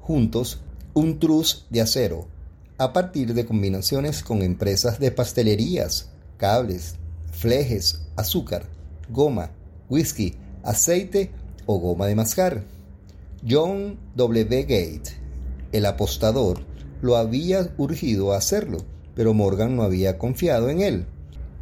juntos 0.00 0.60
un 0.94 1.18
trus 1.18 1.66
de 1.68 1.82
acero 1.82 2.35
a 2.78 2.92
partir 2.92 3.32
de 3.32 3.46
combinaciones 3.46 4.22
con 4.22 4.42
empresas 4.42 4.98
de 4.98 5.10
pastelerías, 5.10 6.10
cables, 6.36 6.96
flejes, 7.30 8.02
azúcar, 8.16 8.66
goma, 9.08 9.50
whisky, 9.88 10.34
aceite 10.62 11.30
o 11.64 11.78
goma 11.78 12.06
de 12.06 12.14
mascar. 12.14 12.64
John 13.48 13.98
W. 14.16 14.62
Gate, 14.62 15.10
el 15.72 15.86
apostador, 15.86 16.60
lo 17.02 17.16
había 17.16 17.72
urgido 17.78 18.32
a 18.32 18.38
hacerlo, 18.38 18.78
pero 19.14 19.34
Morgan 19.34 19.76
no 19.76 19.82
había 19.82 20.18
confiado 20.18 20.68
en 20.68 20.80
él. 20.80 21.06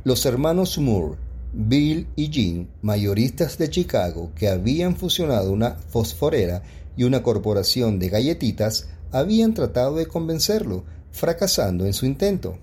Los 0.04 0.26
hermanos 0.26 0.78
Moore, 0.78 1.18
Bill 1.52 2.08
y 2.16 2.30
Jean, 2.30 2.68
mayoristas 2.82 3.58
de 3.58 3.70
Chicago 3.70 4.32
que 4.34 4.48
habían 4.48 4.96
fusionado 4.96 5.52
una 5.52 5.76
fosforera 5.76 6.62
y 6.96 7.04
una 7.04 7.22
corporación 7.22 7.98
de 7.98 8.08
galletitas, 8.08 8.88
habían 9.12 9.54
tratado 9.54 9.96
de 9.96 10.06
convencerlo, 10.06 10.84
fracasando 11.14 11.86
en 11.86 11.94
su 11.94 12.04
intento. 12.04 12.58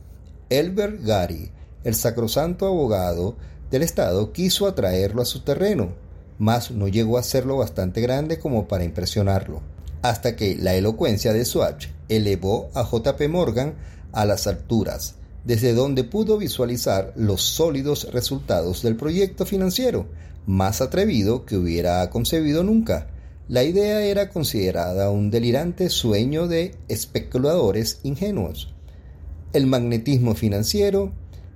Elbert 0.51 1.01
Gary, 1.01 1.49
el 1.83 1.95
sacrosanto 1.95 2.67
abogado 2.67 3.35
del 3.71 3.81
Estado, 3.81 4.31
quiso 4.31 4.67
atraerlo 4.67 5.23
a 5.23 5.25
su 5.25 5.39
terreno, 5.39 5.89
mas 6.37 6.69
no 6.69 6.87
llegó 6.87 7.17
a 7.17 7.23
ser 7.23 7.47
lo 7.47 7.57
bastante 7.57 8.01
grande 8.01 8.37
como 8.37 8.67
para 8.67 8.83
impresionarlo 8.83 9.61
hasta 10.01 10.35
que 10.35 10.55
la 10.55 10.73
elocuencia 10.73 11.33
de 11.33 11.45
Swatch 11.45 11.87
elevó 12.09 12.69
a 12.73 12.83
JP 12.83 13.29
Morgan 13.29 13.75
a 14.11 14.25
las 14.25 14.47
alturas, 14.47 15.15
desde 15.45 15.73
donde 15.73 16.03
pudo 16.03 16.37
visualizar 16.37 17.13
los 17.15 17.41
sólidos 17.41 18.11
resultados 18.11 18.81
del 18.81 18.95
proyecto 18.95 19.45
financiero, 19.45 20.07
más 20.45 20.81
atrevido 20.81 21.45
que 21.45 21.55
hubiera 21.55 22.09
concebido 22.09 22.63
nunca. 22.63 23.07
La 23.47 23.63
idea 23.63 24.01
era 24.01 24.29
considerada 24.29 25.09
un 25.09 25.29
delirante 25.29 25.89
sueño 25.89 26.47
de 26.47 26.75
especuladores 26.87 27.99
ingenuos. 28.03 28.73
El 29.53 29.67
magnetismo 29.67 30.35
financiero, 30.35 31.11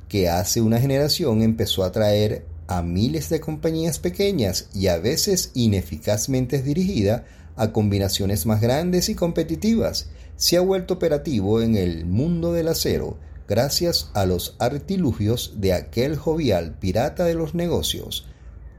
que 0.09 0.27
hace 0.29 0.61
una 0.61 0.79
generación 0.79 1.41
empezó 1.41 1.83
a 1.83 1.87
atraer 1.87 2.45
a 2.67 2.81
miles 2.81 3.29
de 3.29 3.39
compañías 3.39 3.99
pequeñas 3.99 4.69
y 4.73 4.87
a 4.87 4.97
veces 4.97 5.51
ineficazmente 5.53 6.61
dirigida 6.61 7.25
a 7.55 7.71
combinaciones 7.71 8.45
más 8.45 8.59
grandes 8.59 9.07
y 9.07 9.15
competitivas, 9.15 10.09
se 10.35 10.57
ha 10.57 10.61
vuelto 10.61 10.95
operativo 10.95 11.61
en 11.61 11.75
el 11.75 12.05
mundo 12.05 12.51
del 12.51 12.67
acero 12.67 13.17
gracias 13.47 14.09
a 14.13 14.25
los 14.25 14.55
artilugios 14.59 15.53
de 15.57 15.73
aquel 15.73 16.17
jovial 16.17 16.77
pirata 16.79 17.23
de 17.25 17.35
los 17.35 17.53
negocios, 17.53 18.25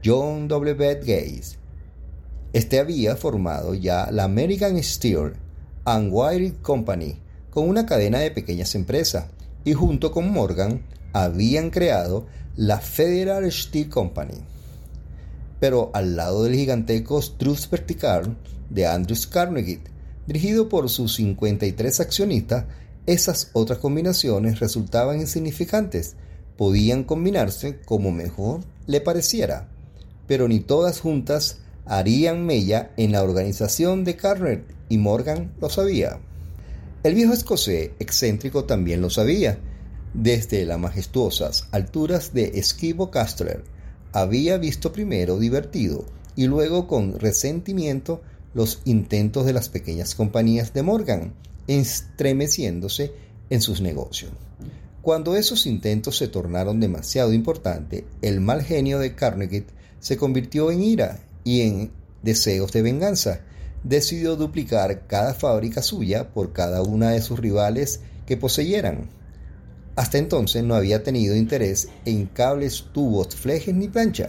John 0.03 0.47
W. 0.47 0.95
Gates. 0.95 1.57
Este 2.57 2.79
había 2.79 3.15
formado 3.15 3.75
ya 3.75 4.09
la 4.11 4.23
American 4.23 4.81
Steel 4.81 5.33
and 5.85 6.09
Wire 6.11 6.55
Company 6.63 7.19
con 7.51 7.69
una 7.69 7.85
cadena 7.85 8.17
de 8.17 8.31
pequeñas 8.31 8.73
empresas 8.73 9.25
y 9.63 9.73
junto 9.73 10.11
con 10.11 10.31
Morgan 10.31 10.81
habían 11.13 11.69
creado 11.69 12.25
la 12.55 12.79
Federal 12.79 13.51
Steel 13.51 13.89
Company. 13.89 14.39
pero 15.59 15.91
al 15.93 16.15
lado 16.15 16.45
del 16.45 16.55
gigantesco 16.55 17.21
Trust 17.37 17.69
Vertical 17.69 18.35
de 18.71 18.87
Andrews 18.87 19.27
Carnegie, 19.27 19.81
dirigido 20.25 20.67
por 20.67 20.89
sus 20.89 21.13
53 21.13 21.99
accionistas, 21.99 22.65
esas 23.05 23.51
otras 23.53 23.77
combinaciones 23.77 24.59
resultaban 24.59 25.19
insignificantes, 25.19 26.15
podían 26.57 27.03
combinarse 27.03 27.81
como 27.85 28.11
mejor 28.11 28.61
le 28.87 28.99
pareciera, 28.99 29.69
pero 30.25 30.47
ni 30.47 30.59
todas 30.59 31.01
juntas 31.01 31.59
harían 31.87 32.45
mella 32.45 32.91
en 32.97 33.13
la 33.13 33.23
organización 33.23 34.03
de 34.03 34.15
Carnegie 34.15 34.65
y 34.89 34.97
Morgan 34.97 35.53
lo 35.59 35.69
sabía. 35.69 36.19
El 37.03 37.15
viejo 37.15 37.33
escocés 37.33 37.91
excéntrico 37.99 38.65
también 38.65 39.01
lo 39.01 39.09
sabía. 39.09 39.59
Desde 40.13 40.65
las 40.65 40.79
majestuosas 40.79 41.67
alturas 41.71 42.33
de 42.33 42.59
Esquivo 42.59 43.11
Castler 43.11 43.63
había 44.11 44.57
visto 44.57 44.91
primero 44.91 45.37
divertido 45.39 46.05
y 46.35 46.47
luego 46.47 46.87
con 46.87 47.19
resentimiento 47.19 48.21
los 48.53 48.81
intentos 48.85 49.45
de 49.45 49.53
las 49.53 49.69
pequeñas 49.69 50.15
compañías 50.15 50.73
de 50.73 50.83
Morgan, 50.83 51.33
estremeciéndose 51.67 53.11
en 53.49 53.61
sus 53.61 53.81
negocios. 53.81 54.31
Cuando 55.01 55.35
esos 55.35 55.65
intentos 55.65 56.17
se 56.17 56.27
tornaron 56.27 56.79
demasiado 56.79 57.31
importantes, 57.33 58.03
el 58.21 58.41
mal 58.41 58.63
genio 58.63 58.99
de 58.99 59.15
Carnegie 59.15 59.65
se 59.99 60.17
convirtió 60.17 60.71
en 60.71 60.83
ira 60.83 61.26
y 61.47 61.61
en 61.61 61.91
deseos 62.23 62.73
de 62.73 62.81
venganza. 62.81 63.39
Decidió 63.81 64.35
duplicar 64.35 65.07
cada 65.07 65.33
fábrica 65.33 65.81
suya 65.81 66.33
por 66.33 66.51
cada 66.51 66.81
una 66.81 67.11
de 67.11 67.21
sus 67.21 67.39
rivales 67.39 68.01
que 68.25 68.35
poseyeran. 68.35 69.09
Hasta 69.95 70.17
entonces 70.17 70.65
no 70.65 70.75
había 70.75 71.03
tenido 71.03 71.37
interés 71.37 71.87
en 72.03 72.25
cables, 72.25 72.87
tubos, 72.91 73.33
flejes 73.33 73.73
ni 73.73 73.87
plancha. 73.87 74.27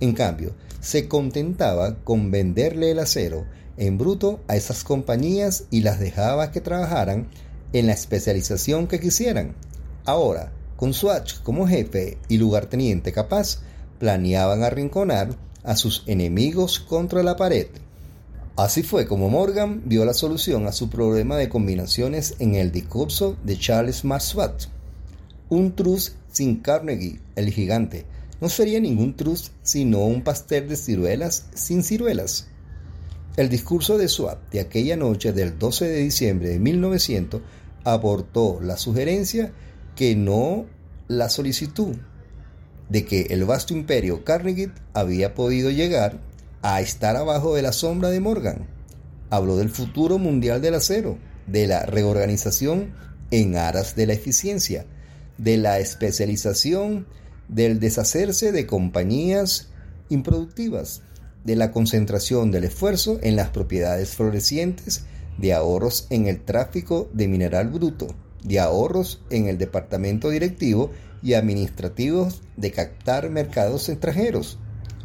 En 0.00 0.14
cambio, 0.14 0.54
se 0.80 1.06
contentaba 1.06 1.96
con 2.02 2.30
venderle 2.30 2.92
el 2.92 2.98
acero 2.98 3.44
en 3.76 3.98
bruto 3.98 4.40
a 4.48 4.56
esas 4.56 4.84
compañías 4.84 5.64
y 5.70 5.82
las 5.82 6.00
dejaba 6.00 6.50
que 6.50 6.62
trabajaran 6.62 7.28
en 7.74 7.88
la 7.88 7.92
especialización 7.92 8.86
que 8.86 9.00
quisieran. 9.00 9.54
Ahora, 10.06 10.50
con 10.76 10.94
Swatch 10.94 11.40
como 11.42 11.68
jefe 11.68 12.16
y 12.28 12.38
lugarteniente 12.38 13.12
capaz, 13.12 13.58
planeaban 13.98 14.62
arrinconar 14.62 15.36
a 15.64 15.76
sus 15.76 16.04
enemigos 16.06 16.78
contra 16.78 17.22
la 17.22 17.36
pared. 17.36 17.66
Así 18.56 18.84
fue 18.84 19.06
como 19.06 19.28
Morgan 19.28 19.82
vio 19.84 20.04
la 20.04 20.14
solución 20.14 20.66
a 20.66 20.72
su 20.72 20.88
problema 20.88 21.36
de 21.36 21.48
combinaciones 21.48 22.36
en 22.38 22.54
el 22.54 22.70
discurso 22.70 23.36
de 23.42 23.58
Charles 23.58 24.04
Marswatt. 24.04 24.66
Un 25.48 25.74
trust 25.74 26.14
sin 26.30 26.60
Carnegie, 26.60 27.20
el 27.34 27.50
gigante, 27.50 28.06
no 28.40 28.48
sería 28.48 28.78
ningún 28.78 29.16
trust 29.16 29.52
sino 29.62 30.04
un 30.04 30.22
pastel 30.22 30.68
de 30.68 30.76
ciruelas 30.76 31.46
sin 31.54 31.82
ciruelas. 31.82 32.46
El 33.36 33.48
discurso 33.48 33.98
de 33.98 34.06
Swat 34.06 34.38
de 34.52 34.60
aquella 34.60 34.96
noche 34.96 35.32
del 35.32 35.58
12 35.58 35.88
de 35.88 35.98
diciembre 35.98 36.50
de 36.50 36.60
1900 36.60 37.40
aportó 37.82 38.60
la 38.60 38.76
sugerencia 38.76 39.52
que 39.96 40.14
no 40.14 40.66
la 41.08 41.28
solicitud 41.28 41.96
de 42.94 43.04
que 43.04 43.22
el 43.30 43.44
vasto 43.44 43.74
imperio 43.74 44.22
Carnegie 44.22 44.70
había 44.92 45.34
podido 45.34 45.68
llegar 45.68 46.20
a 46.62 46.80
estar 46.80 47.16
abajo 47.16 47.56
de 47.56 47.62
la 47.62 47.72
sombra 47.72 48.10
de 48.10 48.20
Morgan. 48.20 48.68
Habló 49.30 49.56
del 49.56 49.68
futuro 49.68 50.18
mundial 50.18 50.62
del 50.62 50.74
acero, 50.74 51.18
de 51.48 51.66
la 51.66 51.86
reorganización 51.86 52.94
en 53.32 53.56
aras 53.56 53.96
de 53.96 54.06
la 54.06 54.12
eficiencia, 54.12 54.86
de 55.38 55.56
la 55.56 55.80
especialización, 55.80 57.08
del 57.48 57.80
deshacerse 57.80 58.52
de 58.52 58.64
compañías 58.64 59.70
improductivas, 60.08 61.02
de 61.42 61.56
la 61.56 61.72
concentración 61.72 62.52
del 62.52 62.62
esfuerzo 62.62 63.18
en 63.24 63.34
las 63.34 63.48
propiedades 63.48 64.10
florecientes, 64.10 65.04
de 65.36 65.52
ahorros 65.52 66.06
en 66.10 66.28
el 66.28 66.44
tráfico 66.44 67.10
de 67.12 67.26
mineral 67.26 67.70
bruto, 67.70 68.06
de 68.44 68.60
ahorros 68.60 69.20
en 69.30 69.48
el 69.48 69.58
departamento 69.58 70.30
directivo 70.30 70.92
y 71.24 71.34
administrativos 71.34 72.42
de 72.56 72.70
captar 72.70 73.30
mercados 73.30 73.88
extranjeros. 73.88 74.58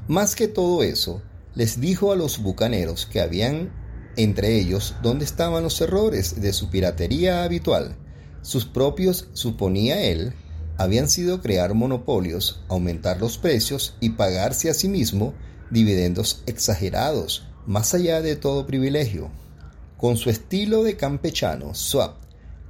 Más 0.08 0.36
que 0.36 0.48
todo 0.48 0.84
eso, 0.84 1.24
les 1.56 1.82
dijo 1.82 2.12
a 2.12 2.16
los 2.16 2.44
bucaneros 2.44 3.08
que 3.08 3.22
habían 3.22 3.72
entre 4.18 4.60
ellos 4.60 4.96
dónde 5.02 5.26
estaban 5.26 5.64
los 5.64 5.80
errores 5.82 6.42
de 6.42 6.54
su 6.54 6.70
piratería 6.70 7.44
habitual, 7.44 7.96
sus 8.42 8.66
propios, 8.66 9.28
suponía 9.34 10.02
él, 10.04 10.34
habían 10.78 11.10
sido 11.10 11.42
crear 11.42 11.74
monopolios, 11.74 12.62
aumentar 12.70 13.20
los 13.20 13.38
precios 13.38 13.96
y 14.00 14.12
pagarse 14.12 14.70
a 14.70 14.74
sí 14.74 14.88
mismo 14.88 15.34
dividendos 15.72 16.42
exagerados, 16.46 17.48
más 17.66 17.94
allá 17.94 18.22
de 18.22 18.36
todo 18.36 18.66
privilegio. 18.66 19.30
Con 19.98 20.16
su 20.16 20.30
estilo 20.30 20.84
de 20.84 20.96
campechano, 20.96 21.76
Swap 21.76 22.16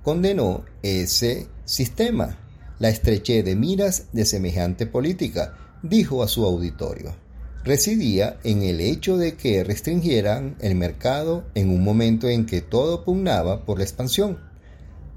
condenó 0.04 0.66
ese 0.82 1.48
sistema, 1.66 2.38
la 2.80 2.90
estrechez 2.90 3.46
de 3.46 3.56
miras 3.56 4.06
de 4.14 4.26
semejante 4.26 4.86
política, 4.88 5.56
dijo 5.84 6.24
a 6.24 6.28
su 6.28 6.46
auditorio. 6.46 7.16
Residía 7.64 8.40
en 8.44 8.64
el 8.64 8.80
hecho 8.80 9.18
de 9.18 9.36
que 9.36 9.64
restringieran 9.64 10.56
el 10.62 10.76
mercado 10.76 11.46
en 11.56 11.70
un 11.70 11.84
momento 11.84 12.28
en 12.28 12.46
que 12.46 12.62
todo 12.62 13.04
pugnaba 13.04 13.66
por 13.66 13.78
la 13.78 13.84
expansión 13.84 14.50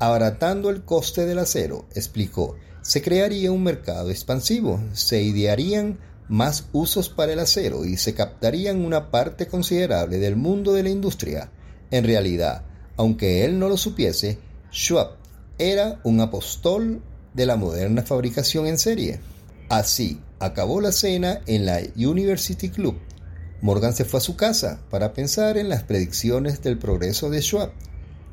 Abaratando 0.02 0.68
el 0.68 0.82
coste 0.82 1.26
del 1.26 1.38
acero, 1.38 1.86
explicó, 1.94 2.56
se 2.80 3.02
crearía 3.02 3.52
un 3.52 3.62
mercado 3.62 4.10
expansivo, 4.10 4.82
se 4.94 5.22
idearían 5.22 6.00
más 6.28 6.66
usos 6.72 7.08
para 7.08 7.34
el 7.34 7.38
acero 7.38 7.84
y 7.84 7.96
se 7.96 8.12
captarían 8.12 8.84
una 8.84 9.12
parte 9.12 9.46
considerable 9.46 10.18
del 10.18 10.34
mundo 10.34 10.72
de 10.72 10.82
la 10.82 10.88
industria. 10.88 11.52
En 11.92 12.02
realidad, 12.02 12.64
aunque 12.96 13.44
él 13.44 13.60
no 13.60 13.68
lo 13.68 13.76
supiese, 13.76 14.40
Schwab 14.72 15.18
era 15.56 16.00
un 16.02 16.18
apóstol 16.18 17.00
de 17.34 17.46
la 17.46 17.56
moderna 17.56 18.02
fabricación 18.02 18.66
en 18.66 18.78
serie. 18.78 19.20
Así, 19.68 20.20
acabó 20.38 20.80
la 20.80 20.92
cena 20.92 21.40
en 21.46 21.66
la 21.66 21.80
University 21.96 22.68
Club. 22.68 22.98
Morgan 23.60 23.94
se 23.94 24.04
fue 24.04 24.18
a 24.18 24.22
su 24.22 24.36
casa 24.36 24.80
para 24.90 25.12
pensar 25.12 25.56
en 25.56 25.68
las 25.68 25.84
predicciones 25.84 26.62
del 26.62 26.78
progreso 26.78 27.30
de 27.30 27.40
Schwab 27.40 27.70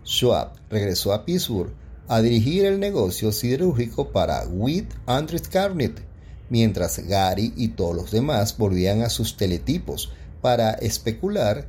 Schwab 0.09 0.53
regresó 0.69 1.13
a 1.13 1.23
Pittsburgh 1.23 1.71
a 2.07 2.21
dirigir 2.21 2.65
el 2.65 2.79
negocio 2.79 3.31
siderúrgico 3.31 4.11
para 4.11 4.47
Witt 4.47 4.91
Andrews 5.05 5.47
Carnet, 5.47 6.01
mientras 6.49 6.97
Gary 7.07 7.53
y 7.55 7.69
todos 7.69 7.95
los 7.95 8.11
demás 8.11 8.57
volvían 8.57 9.03
a 9.03 9.09
sus 9.09 9.37
teletipos 9.37 10.11
para 10.41 10.71
especular 10.71 11.67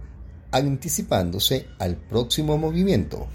anticipándose 0.53 1.67
al 1.79 1.97
próximo 1.97 2.57
movimiento. 2.57 3.29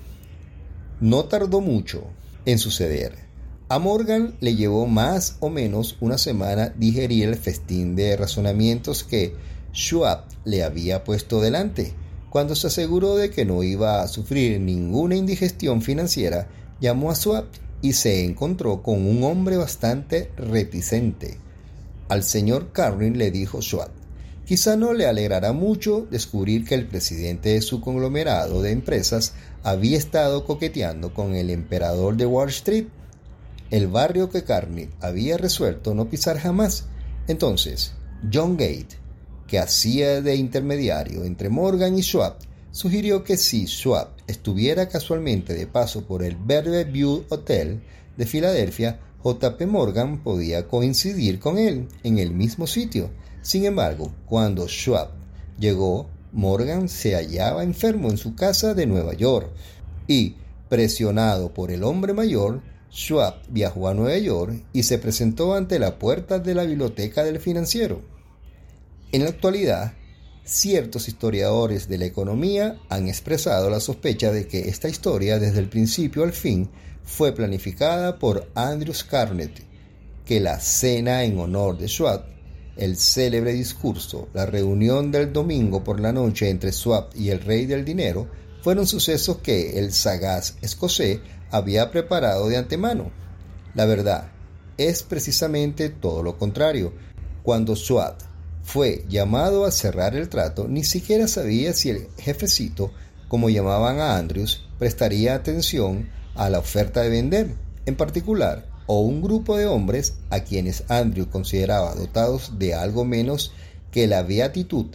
No 0.99 1.25
tardó 1.25 1.61
mucho 1.61 2.07
en 2.45 2.57
suceder. 2.57 3.24
A 3.67 3.79
Morgan 3.79 4.35
le 4.41 4.55
llevó 4.55 4.85
más 4.85 5.37
o 5.39 5.49
menos 5.49 5.97
una 5.99 6.17
semana 6.17 6.73
digerir 6.77 7.29
el 7.29 7.35
festín 7.35 7.95
de 7.95 8.15
razonamientos 8.15 9.03
que 9.03 9.33
Schwab 9.73 10.25
le 10.43 10.63
había 10.63 11.03
puesto 11.03 11.41
delante 11.41 11.93
cuando 12.35 12.53
se 12.53 12.67
aseguró 12.67 13.15
de 13.15 13.29
que 13.29 13.45
no 13.45 13.63
iba 13.63 14.01
a 14.01 14.09
sufrir 14.09 14.59
ninguna 14.59 15.15
indigestión 15.15 15.81
financiera, 15.81 16.49
llamó 16.81 17.09
a 17.09 17.15
Swap 17.15 17.45
y 17.81 17.93
se 17.93 18.25
encontró 18.25 18.83
con 18.83 19.07
un 19.07 19.23
hombre 19.23 19.55
bastante 19.55 20.29
reticente. 20.35 21.37
Al 22.09 22.23
señor 22.23 22.73
Carlin 22.73 23.17
le 23.17 23.31
dijo 23.31 23.61
Schwab, 23.61 23.89
quizá 24.45 24.75
no 24.75 24.91
le 24.91 25.07
alegrará 25.07 25.53
mucho 25.53 26.05
descubrir 26.11 26.65
que 26.65 26.75
el 26.75 26.87
presidente 26.87 27.51
de 27.51 27.61
su 27.61 27.79
conglomerado 27.79 28.61
de 28.61 28.71
empresas 28.71 29.31
había 29.63 29.97
estado 29.97 30.43
coqueteando 30.43 31.13
con 31.13 31.35
el 31.35 31.49
emperador 31.49 32.17
de 32.17 32.25
Wall 32.25 32.49
Street, 32.49 32.87
el 33.75 33.89
barrio 33.89 34.29
que 34.29 34.45
Carney 34.45 34.89
había 35.01 35.37
resuelto 35.37 35.93
no 35.93 36.09
pisar 36.09 36.37
jamás. 36.37 36.85
Entonces, 37.27 37.91
John 38.31 38.55
Gate, 38.55 38.95
que 39.47 39.59
hacía 39.59 40.21
de 40.21 40.37
intermediario 40.37 41.25
entre 41.25 41.49
Morgan 41.49 41.97
y 41.97 42.01
Schwab, 42.01 42.37
sugirió 42.71 43.25
que 43.25 43.35
si 43.35 43.67
Schwab 43.67 44.11
estuviera 44.27 44.87
casualmente 44.87 45.53
de 45.53 45.67
paso 45.67 46.05
por 46.05 46.23
el 46.23 46.37
Verde 46.37 46.85
View 46.85 47.25
Hotel 47.27 47.81
de 48.15 48.25
Filadelfia, 48.25 49.01
JP 49.21 49.61
Morgan 49.67 50.23
podía 50.23 50.69
coincidir 50.69 51.39
con 51.39 51.57
él 51.57 51.89
en 52.03 52.17
el 52.17 52.31
mismo 52.31 52.67
sitio. 52.67 53.09
Sin 53.41 53.65
embargo, 53.65 54.13
cuando 54.25 54.69
Schwab 54.69 55.09
llegó, 55.59 56.07
Morgan 56.31 56.87
se 56.87 57.15
hallaba 57.15 57.63
enfermo 57.63 58.09
en 58.09 58.17
su 58.17 58.35
casa 58.35 58.73
de 58.73 58.85
Nueva 58.85 59.15
York 59.15 59.49
y, 60.07 60.35
presionado 60.69 61.53
por 61.53 61.71
el 61.71 61.83
hombre 61.83 62.13
mayor, 62.13 62.61
Schwab 62.95 63.35
viajó 63.49 63.89
a 63.89 63.93
Nueva 63.93 64.17
York 64.17 64.63
y 64.71 64.83
se 64.83 64.97
presentó 64.97 65.53
ante 65.53 65.79
la 65.79 65.99
puerta 65.99 66.39
de 66.39 66.55
la 66.55 66.63
biblioteca 66.63 67.25
del 67.25 67.39
financiero. 67.39 68.01
En 69.11 69.23
la 69.23 69.29
actualidad, 69.29 69.93
ciertos 70.45 71.09
historiadores 71.09 71.89
de 71.89 71.97
la 71.97 72.05
economía 72.05 72.79
han 72.87 73.09
expresado 73.09 73.69
la 73.69 73.81
sospecha 73.81 74.31
de 74.31 74.47
que 74.47 74.69
esta 74.69 74.87
historia 74.87 75.39
desde 75.39 75.59
el 75.59 75.67
principio 75.67 76.23
al 76.23 76.31
fin 76.31 76.69
fue 77.03 77.33
planificada 77.33 78.17
por 78.17 78.49
Andrews 78.55 79.03
Carnegie, 79.03 79.65
que 80.23 80.39
la 80.39 80.59
cena 80.59 81.23
en 81.23 81.37
honor 81.37 81.77
de 81.77 81.87
Schwab 81.87 82.35
el 82.77 82.97
célebre 82.97 83.53
discurso, 83.53 84.27
la 84.33 84.45
reunión 84.45 85.11
del 85.11 85.31
domingo 85.31 85.83
por 85.83 85.99
la 85.99 86.11
noche 86.11 86.49
entre 86.49 86.71
Swap 86.71 87.15
y 87.15 87.29
el 87.29 87.39
rey 87.39 87.65
del 87.65 87.85
dinero, 87.85 88.27
fueron 88.65 88.87
sucesos 88.87 89.37
que 89.43 89.77
el 89.77 89.93
sagaz 89.93 90.55
escocés 90.63 91.19
había 91.51 91.91
preparado 91.91 92.49
de 92.49 92.57
antemano. 92.57 93.11
La 93.75 93.85
verdad 93.85 94.31
es 94.79 95.03
precisamente 95.03 95.89
todo 95.89 96.23
lo 96.23 96.39
contrario. 96.39 96.91
Cuando 97.43 97.75
Swat 97.75 98.23
fue 98.63 99.05
llamado 99.07 99.65
a 99.65 99.71
cerrar 99.71 100.15
el 100.15 100.29
trato, 100.29 100.67
ni 100.67 100.83
siquiera 100.83 101.27
sabía 101.27 101.73
si 101.73 101.91
el 101.91 102.07
jefecito, 102.17 102.91
como 103.27 103.51
llamaban 103.51 103.99
a 103.99 104.17
Andrews, 104.17 104.67
prestaría 104.79 105.35
atención 105.35 106.09
a 106.33 106.49
la 106.49 106.57
oferta 106.57 107.03
de 107.03 107.09
vender. 107.09 107.53
En 107.85 107.95
particular, 107.95 108.65
o 108.87 109.01
un 109.01 109.21
grupo 109.21 109.57
de 109.57 109.67
hombres 109.67 110.15
a 110.31 110.39
quienes 110.39 110.85
Andrew 110.89 111.29
consideraba 111.29 111.93
dotados 111.93 112.57
de 112.57 112.73
algo 112.73 113.05
menos 113.05 113.51
que 113.91 114.07
la 114.07 114.23
beatitud. 114.23 114.87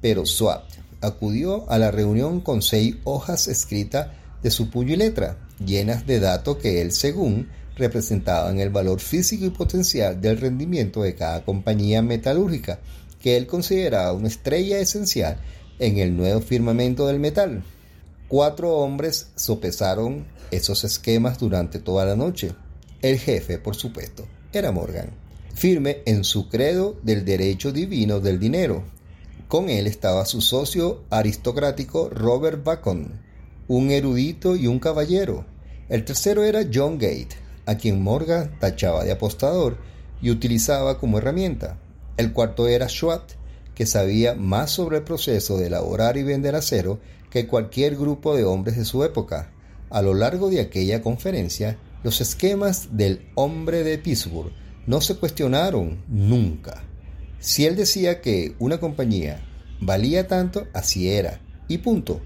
Pero 0.00 0.26
Swat 0.26 0.79
acudió 1.00 1.70
a 1.70 1.78
la 1.78 1.90
reunión 1.90 2.40
con 2.40 2.62
seis 2.62 2.96
hojas 3.04 3.48
escritas 3.48 4.08
de 4.42 4.50
su 4.50 4.70
puño 4.70 4.94
y 4.94 4.96
letra, 4.96 5.38
llenas 5.64 6.06
de 6.06 6.20
datos 6.20 6.56
que 6.56 6.80
él, 6.80 6.92
según, 6.92 7.48
representaban 7.76 8.60
el 8.60 8.70
valor 8.70 9.00
físico 9.00 9.44
y 9.44 9.50
potencial 9.50 10.20
del 10.20 10.38
rendimiento 10.38 11.02
de 11.02 11.14
cada 11.14 11.44
compañía 11.44 12.02
metalúrgica, 12.02 12.80
que 13.20 13.36
él 13.36 13.46
consideraba 13.46 14.12
una 14.12 14.28
estrella 14.28 14.78
esencial 14.78 15.38
en 15.78 15.98
el 15.98 16.16
nuevo 16.16 16.40
firmamento 16.40 17.06
del 17.06 17.18
metal. 17.18 17.62
Cuatro 18.28 18.76
hombres 18.76 19.28
sopesaron 19.34 20.26
esos 20.50 20.84
esquemas 20.84 21.38
durante 21.38 21.78
toda 21.78 22.04
la 22.04 22.16
noche, 22.16 22.52
el 23.02 23.18
jefe, 23.18 23.58
por 23.58 23.76
supuesto, 23.76 24.26
era 24.52 24.72
Morgan, 24.72 25.10
firme 25.54 26.02
en 26.04 26.22
su 26.22 26.48
credo 26.48 26.98
del 27.02 27.24
derecho 27.24 27.72
divino 27.72 28.20
del 28.20 28.38
dinero. 28.38 28.84
Con 29.50 29.68
él 29.68 29.88
estaba 29.88 30.26
su 30.26 30.42
socio 30.42 31.02
aristocrático 31.10 32.08
Robert 32.08 32.62
Bacon, 32.62 33.20
un 33.66 33.90
erudito 33.90 34.54
y 34.54 34.68
un 34.68 34.78
caballero. 34.78 35.44
El 35.88 36.04
tercero 36.04 36.44
era 36.44 36.68
John 36.72 36.98
Gate, 36.98 37.30
a 37.66 37.74
quien 37.74 38.00
Morgan 38.00 38.56
tachaba 38.60 39.02
de 39.02 39.10
apostador 39.10 39.78
y 40.22 40.30
utilizaba 40.30 40.98
como 41.00 41.18
herramienta. 41.18 41.80
El 42.16 42.32
cuarto 42.32 42.68
era 42.68 42.88
Schwab, 42.88 43.22
que 43.74 43.86
sabía 43.86 44.36
más 44.36 44.70
sobre 44.70 44.98
el 44.98 45.02
proceso 45.02 45.58
de 45.58 45.66
elaborar 45.66 46.16
y 46.16 46.22
vender 46.22 46.54
acero 46.54 47.00
que 47.28 47.48
cualquier 47.48 47.96
grupo 47.96 48.36
de 48.36 48.44
hombres 48.44 48.76
de 48.76 48.84
su 48.84 49.02
época. 49.02 49.50
A 49.90 50.00
lo 50.00 50.14
largo 50.14 50.48
de 50.48 50.60
aquella 50.60 51.02
conferencia, 51.02 51.76
los 52.04 52.20
esquemas 52.20 52.96
del 52.96 53.28
hombre 53.34 53.82
de 53.82 53.98
Pittsburgh 53.98 54.52
no 54.86 55.00
se 55.00 55.16
cuestionaron 55.16 56.04
nunca. 56.06 56.84
Si 57.40 57.64
él 57.64 57.74
decía 57.74 58.20
que 58.20 58.54
una 58.58 58.78
compañía 58.78 59.40
valía 59.80 60.28
tanto, 60.28 60.66
así 60.74 61.08
era, 61.08 61.40
y 61.68 61.78
punto. 61.78 62.20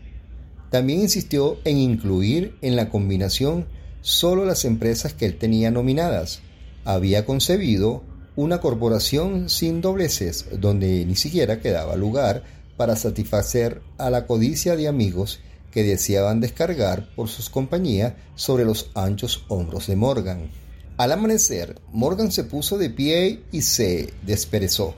También 0.71 1.01
insistió 1.01 1.59
en 1.65 1.79
incluir 1.79 2.57
en 2.63 2.75
la 2.75 2.91
combinación 2.91 3.67
solo 4.01 4.45
las 4.45 4.65
empresas 4.65 5.15
que 5.15 5.25
él 5.25 5.39
tenía 5.39 5.71
nominadas. 5.71 6.41
Había 6.85 7.25
concebido 7.25 8.03
una 8.35 8.61
corporación 8.61 9.49
sin 9.49 9.81
dobleces 9.81 10.47
donde 10.59 11.07
ni 11.07 11.15
siquiera 11.15 11.61
quedaba 11.61 11.95
lugar 11.95 12.43
para 12.77 12.97
satisfacer 12.97 13.83
a 13.99 14.11
la 14.11 14.27
codicia 14.27 14.75
de 14.75 14.89
amigos 14.89 15.39
que 15.71 15.85
deseaban 15.85 16.41
descargar 16.41 17.09
por 17.15 17.29
sus 17.29 17.51
compañías 17.51 18.15
sobre 18.35 18.65
los 18.65 18.91
anchos 18.95 19.45
hombros 19.49 19.87
de 19.87 19.95
Morgan. 19.95 20.51
Al 20.97 21.13
amanecer, 21.13 21.81
Morgan 21.93 22.33
se 22.33 22.45
puso 22.45 22.79
de 22.79 22.91
pie 22.91 23.43
y 23.53 23.63
se 23.63 24.13
desperezó. 24.27 24.95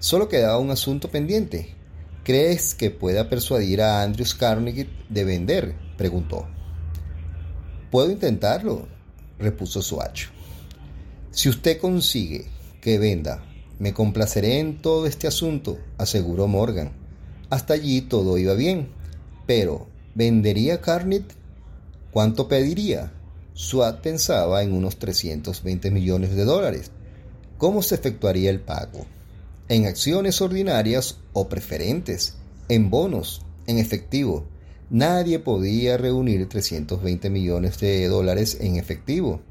Solo 0.00 0.28
quedaba 0.28 0.58
un 0.58 0.70
asunto 0.70 1.10
pendiente. 1.10 1.74
¿Crees 2.22 2.74
que 2.74 2.90
pueda 2.90 3.28
persuadir 3.28 3.82
a 3.82 4.02
Andrews 4.02 4.34
Carnegie 4.34 4.88
de 5.08 5.24
vender? 5.24 5.74
preguntó. 5.96 6.46
Puedo 7.90 8.10
intentarlo, 8.10 8.86
repuso 9.40 9.82
Swatch. 9.82 10.26
Si 11.32 11.48
usted 11.48 11.80
consigue 11.80 12.46
que 12.80 12.98
venda, 12.98 13.42
me 13.80 13.92
complaceré 13.92 14.60
en 14.60 14.80
todo 14.80 15.06
este 15.06 15.26
asunto, 15.26 15.78
aseguró 15.96 16.46
Morgan. 16.46 16.92
Hasta 17.50 17.74
allí 17.74 18.02
todo 18.02 18.38
iba 18.38 18.54
bien. 18.54 18.90
Pero, 19.46 19.88
¿vendería 20.14 20.80
Carnit? 20.80 21.32
¿Cuánto 22.12 22.46
pediría? 22.46 23.12
Swat 23.54 24.00
pensaba 24.00 24.62
en 24.62 24.74
unos 24.74 24.98
320 24.98 25.90
millones 25.90 26.36
de 26.36 26.44
dólares. 26.44 26.92
¿Cómo 27.56 27.82
se 27.82 27.96
efectuaría 27.96 28.50
el 28.50 28.60
pago? 28.60 29.06
¿En 29.70 29.84
acciones 29.84 30.40
ordinarias 30.40 31.18
o 31.34 31.50
preferentes? 31.50 32.34
¿En 32.70 32.88
bonos? 32.88 33.42
¿En 33.66 33.78
efectivo? 33.78 34.46
Nadie 34.88 35.40
podía 35.40 35.98
reunir 35.98 36.48
320 36.48 37.28
millones 37.28 37.78
de 37.78 38.08
dólares 38.08 38.56
en 38.60 38.76
efectivo. 38.76 39.42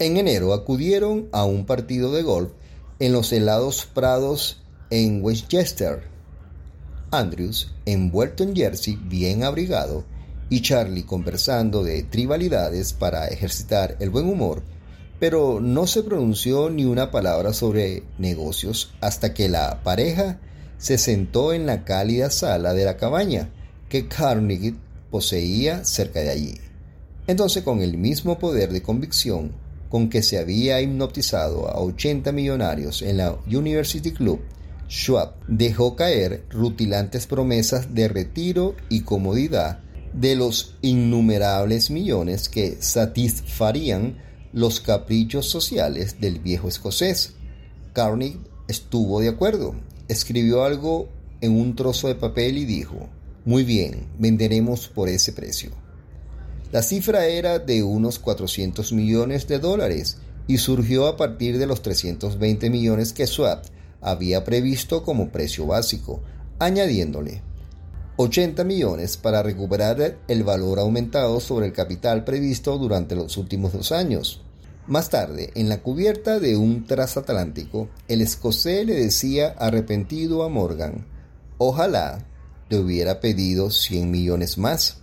En 0.00 0.16
enero 0.16 0.52
acudieron 0.52 1.28
a 1.30 1.44
un 1.44 1.64
partido 1.64 2.12
de 2.12 2.22
golf 2.22 2.50
en 2.98 3.12
los 3.12 3.32
helados 3.32 3.86
prados 3.86 4.62
en 4.90 5.22
Westchester, 5.22 6.02
Andrews, 7.12 7.72
envuelto 7.86 8.42
en 8.42 8.56
jersey, 8.56 8.98
bien 9.00 9.44
abrigado, 9.44 10.04
y 10.48 10.62
Charlie 10.62 11.04
conversando 11.04 11.84
de 11.84 12.02
tribalidades 12.02 12.92
para 12.92 13.28
ejercitar 13.28 13.96
el 14.00 14.10
buen 14.10 14.26
humor, 14.26 14.64
pero 15.20 15.60
no 15.60 15.86
se 15.86 16.02
pronunció 16.02 16.70
ni 16.70 16.86
una 16.86 17.10
palabra 17.10 17.52
sobre 17.52 18.02
negocios 18.18 18.94
hasta 19.00 19.34
que 19.34 19.48
la 19.48 19.82
pareja 19.84 20.40
se 20.78 20.96
sentó 20.96 21.52
en 21.52 21.66
la 21.66 21.84
cálida 21.84 22.30
sala 22.30 22.72
de 22.72 22.86
la 22.86 22.96
cabaña 22.96 23.50
que 23.90 24.08
Carnegie 24.08 24.74
poseía 25.10 25.84
cerca 25.84 26.20
de 26.20 26.30
allí. 26.30 26.54
Entonces, 27.26 27.62
con 27.62 27.80
el 27.82 27.98
mismo 27.98 28.38
poder 28.38 28.72
de 28.72 28.82
convicción 28.82 29.52
con 29.90 30.08
que 30.08 30.22
se 30.22 30.38
había 30.38 30.80
hipnotizado 30.80 31.68
a 31.68 31.80
80 31.80 32.32
millonarios 32.32 33.02
en 33.02 33.18
la 33.18 33.36
University 33.46 34.12
Club, 34.12 34.40
Schwab 34.88 35.34
dejó 35.46 35.96
caer 35.96 36.44
rutilantes 36.48 37.26
promesas 37.26 37.94
de 37.94 38.08
retiro 38.08 38.74
y 38.88 39.02
comodidad 39.02 39.80
de 40.12 40.34
los 40.34 40.76
innumerables 40.80 41.90
millones 41.90 42.48
que 42.48 42.78
satisfarían 42.80 44.29
los 44.52 44.80
caprichos 44.80 45.48
sociales 45.48 46.20
del 46.20 46.40
viejo 46.40 46.68
escocés. 46.68 47.34
Carnegie 47.92 48.40
estuvo 48.68 49.20
de 49.20 49.28
acuerdo, 49.28 49.74
escribió 50.08 50.64
algo 50.64 51.08
en 51.40 51.58
un 51.58 51.76
trozo 51.76 52.08
de 52.08 52.14
papel 52.14 52.58
y 52.58 52.64
dijo, 52.64 53.08
muy 53.44 53.64
bien, 53.64 54.06
venderemos 54.18 54.88
por 54.88 55.08
ese 55.08 55.32
precio. 55.32 55.70
La 56.72 56.82
cifra 56.82 57.26
era 57.26 57.58
de 57.58 57.82
unos 57.82 58.18
400 58.18 58.92
millones 58.92 59.48
de 59.48 59.58
dólares 59.58 60.18
y 60.46 60.58
surgió 60.58 61.06
a 61.06 61.16
partir 61.16 61.58
de 61.58 61.66
los 61.66 61.82
320 61.82 62.70
millones 62.70 63.12
que 63.12 63.26
Schwab 63.26 63.62
había 64.00 64.44
previsto 64.44 65.02
como 65.02 65.30
precio 65.30 65.66
básico, 65.66 66.22
añadiéndole 66.58 67.42
80 68.22 68.64
millones 68.64 69.16
para 69.16 69.42
recuperar 69.42 70.18
el 70.28 70.44
valor 70.44 70.78
aumentado 70.78 71.40
sobre 71.40 71.64
el 71.64 71.72
capital 71.72 72.22
previsto 72.22 72.76
durante 72.76 73.14
los 73.16 73.38
últimos 73.38 73.72
dos 73.72 73.92
años. 73.92 74.42
Más 74.86 75.08
tarde, 75.08 75.50
en 75.54 75.70
la 75.70 75.80
cubierta 75.80 76.38
de 76.38 76.54
un 76.54 76.84
transatlántico, 76.84 77.88
el 78.08 78.20
escocés 78.20 78.84
le 78.84 78.92
decía 78.92 79.54
arrepentido 79.58 80.42
a 80.42 80.50
Morgan, 80.50 81.06
ojalá 81.56 82.26
te 82.68 82.76
hubiera 82.76 83.20
pedido 83.20 83.70
100 83.70 84.10
millones 84.10 84.58
más. 84.58 84.98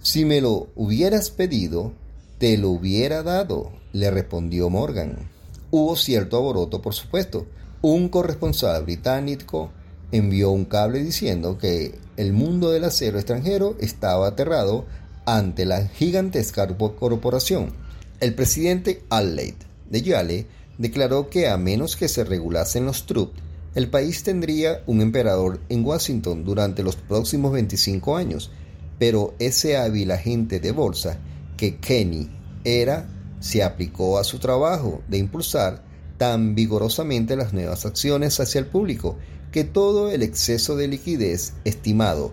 Si 0.00 0.24
me 0.24 0.40
lo 0.40 0.68
hubieras 0.76 1.28
pedido, 1.28 1.92
te 2.38 2.56
lo 2.56 2.70
hubiera 2.70 3.22
dado, 3.22 3.70
le 3.92 4.10
respondió 4.10 4.70
Morgan. 4.70 5.28
Hubo 5.70 5.94
cierto 5.94 6.38
alboroto, 6.38 6.80
por 6.80 6.94
supuesto, 6.94 7.46
un 7.82 8.08
corresponsal 8.08 8.82
británico 8.84 9.72
envió 10.12 10.50
un 10.50 10.64
cable 10.64 11.02
diciendo 11.02 11.58
que 11.58 11.98
el 12.16 12.32
mundo 12.32 12.70
del 12.70 12.84
acero 12.84 13.18
extranjero 13.18 13.76
estaba 13.80 14.28
aterrado 14.28 14.86
ante 15.24 15.64
la 15.66 15.86
gigantesca 15.88 16.66
corporación. 16.76 17.72
El 18.20 18.34
presidente 18.34 19.02
Adelaide 19.10 19.66
de 19.90 20.02
Yale 20.02 20.46
declaró 20.78 21.28
que 21.28 21.48
a 21.48 21.56
menos 21.56 21.96
que 21.96 22.08
se 22.08 22.24
regulasen 22.24 22.86
los 22.86 23.06
troops, 23.06 23.40
el 23.74 23.90
país 23.90 24.22
tendría 24.22 24.82
un 24.86 25.02
emperador 25.02 25.60
en 25.68 25.84
Washington 25.84 26.44
durante 26.44 26.82
los 26.82 26.96
próximos 26.96 27.52
25 27.52 28.16
años, 28.16 28.50
pero 28.98 29.34
ese 29.38 29.76
hábil 29.76 30.10
agente 30.12 30.60
de 30.60 30.72
bolsa 30.72 31.18
que 31.58 31.76
Kenny 31.76 32.30
era 32.64 33.06
se 33.40 33.62
aplicó 33.62 34.18
a 34.18 34.24
su 34.24 34.38
trabajo 34.38 35.02
de 35.08 35.18
impulsar 35.18 35.84
tan 36.16 36.54
vigorosamente 36.54 37.36
las 37.36 37.52
nuevas 37.52 37.84
acciones 37.84 38.40
hacia 38.40 38.60
el 38.60 38.66
público 38.66 39.18
que 39.52 39.64
todo 39.64 40.10
el 40.10 40.22
exceso 40.22 40.76
de 40.76 40.88
liquidez 40.88 41.54
estimado 41.64 42.32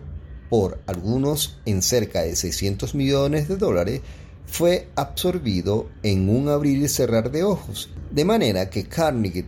por 0.49 0.82
algunos 0.86 1.58
en 1.65 1.82
cerca 1.82 2.21
de 2.21 2.36
600 2.36 2.95
millones 2.95 3.47
de 3.47 3.58
dólares 3.58 4.02
fue 4.45 4.88
absorbido 4.95 5.89
en 6.04 6.30
un 6.30 6.47
abrir 6.47 6.78
y 6.78 6.88
cerrar 6.88 7.32
de 7.32 7.43
ojos, 7.43 7.89
de 8.12 8.23
manera 8.23 8.69
que 8.69 8.84
Carnegie 8.84 9.45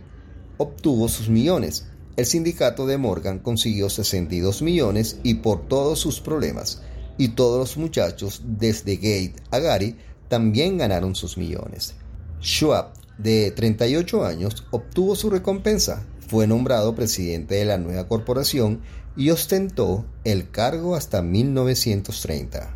obtuvo 0.56 1.08
sus 1.08 1.28
millones. 1.28 1.86
El 2.16 2.26
sindicato 2.26 2.86
de 2.86 2.98
Morgan 2.98 3.38
consiguió 3.38 3.88
62 3.88 4.62
millones 4.62 5.20
y 5.22 5.34
por 5.34 5.68
todos 5.68 6.00
sus 6.00 6.20
problemas. 6.20 6.82
Y 7.18 7.28
todos 7.28 7.58
los 7.58 7.76
muchachos, 7.76 8.42
desde 8.44 8.96
Gate 8.96 9.36
a 9.50 9.58
Gary, 9.58 9.96
también 10.28 10.78
ganaron 10.78 11.14
sus 11.14 11.38
millones. 11.38 11.94
Schwab, 12.40 12.92
de 13.18 13.50
38 13.52 14.24
años, 14.24 14.64
obtuvo 14.70 15.14
su 15.14 15.30
recompensa. 15.30 16.04
Fue 16.28 16.46
nombrado 16.48 16.94
presidente 16.94 17.54
de 17.54 17.64
la 17.64 17.78
nueva 17.78 18.08
corporación 18.08 18.80
y 19.16 19.30
ostentó 19.30 20.04
el 20.24 20.50
cargo 20.50 20.96
hasta 20.96 21.22
1930. 21.22 22.74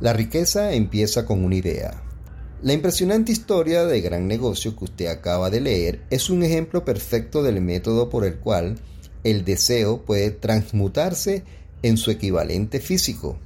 La 0.00 0.12
riqueza 0.12 0.72
empieza 0.74 1.24
con 1.24 1.44
una 1.44 1.54
idea. 1.54 2.02
La 2.62 2.74
impresionante 2.74 3.32
historia 3.32 3.84
de 3.84 4.00
gran 4.00 4.28
negocio 4.28 4.76
que 4.76 4.84
usted 4.84 5.06
acaba 5.06 5.48
de 5.48 5.60
leer 5.60 6.02
es 6.10 6.28
un 6.28 6.42
ejemplo 6.42 6.84
perfecto 6.84 7.42
del 7.42 7.60
método 7.62 8.10
por 8.10 8.24
el 8.24 8.36
cual 8.36 8.78
el 9.24 9.44
deseo 9.44 10.04
puede 10.04 10.30
transmutarse 10.30 11.44
en 11.82 11.96
su 11.96 12.10
equivalente 12.10 12.80
físico. 12.80 13.38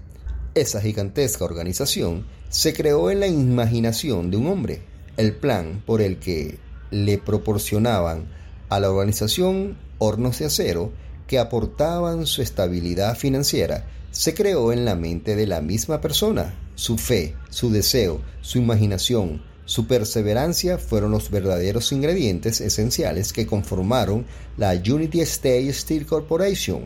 Esa 0.54 0.80
gigantesca 0.80 1.44
organización 1.44 2.26
se 2.48 2.72
creó 2.72 3.10
en 3.10 3.20
la 3.20 3.26
imaginación 3.28 4.30
de 4.30 4.36
un 4.36 4.48
hombre. 4.48 4.82
El 5.16 5.34
plan 5.34 5.82
por 5.86 6.02
el 6.02 6.18
que 6.18 6.58
le 6.90 7.18
proporcionaban 7.18 8.41
a 8.74 8.80
la 8.80 8.90
organización 8.90 9.76
hornos 9.98 10.38
de 10.38 10.46
acero 10.46 10.92
que 11.26 11.38
aportaban 11.38 12.26
su 12.26 12.40
estabilidad 12.40 13.16
financiera 13.16 13.86
se 14.10 14.32
creó 14.32 14.72
en 14.72 14.84
la 14.84 14.94
mente 14.94 15.36
de 15.36 15.46
la 15.46 15.60
misma 15.60 16.00
persona. 16.00 16.54
Su 16.74 16.96
fe, 16.96 17.34
su 17.50 17.70
deseo, 17.70 18.22
su 18.40 18.58
imaginación, 18.58 19.42
su 19.66 19.86
perseverancia 19.86 20.78
fueron 20.78 21.10
los 21.10 21.30
verdaderos 21.30 21.92
ingredientes 21.92 22.60
esenciales 22.60 23.32
que 23.32 23.46
conformaron 23.46 24.26
la 24.56 24.72
Unity 24.72 25.20
State 25.20 25.72
Steel 25.72 26.06
Corporation. 26.06 26.84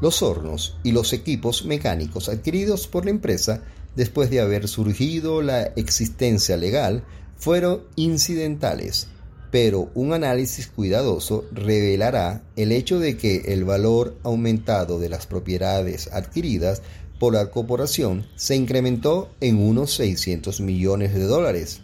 Los 0.00 0.20
hornos 0.20 0.78
y 0.82 0.92
los 0.92 1.12
equipos 1.12 1.64
mecánicos 1.64 2.28
adquiridos 2.28 2.88
por 2.88 3.04
la 3.04 3.12
empresa 3.12 3.62
después 3.96 4.30
de 4.30 4.40
haber 4.40 4.68
surgido 4.68 5.42
la 5.42 5.62
existencia 5.76 6.56
legal, 6.56 7.04
fueron 7.36 7.84
incidentales, 7.96 9.08
pero 9.54 9.88
un 9.94 10.12
análisis 10.12 10.66
cuidadoso 10.66 11.44
revelará 11.52 12.42
el 12.56 12.72
hecho 12.72 12.98
de 12.98 13.16
que 13.16 13.52
el 13.52 13.62
valor 13.62 14.16
aumentado 14.24 14.98
de 14.98 15.08
las 15.08 15.28
propiedades 15.28 16.12
adquiridas 16.12 16.82
por 17.20 17.34
la 17.34 17.52
corporación 17.52 18.26
se 18.34 18.56
incrementó 18.56 19.30
en 19.40 19.62
unos 19.62 19.94
600 19.94 20.60
millones 20.60 21.14
de 21.14 21.22
dólares 21.22 21.82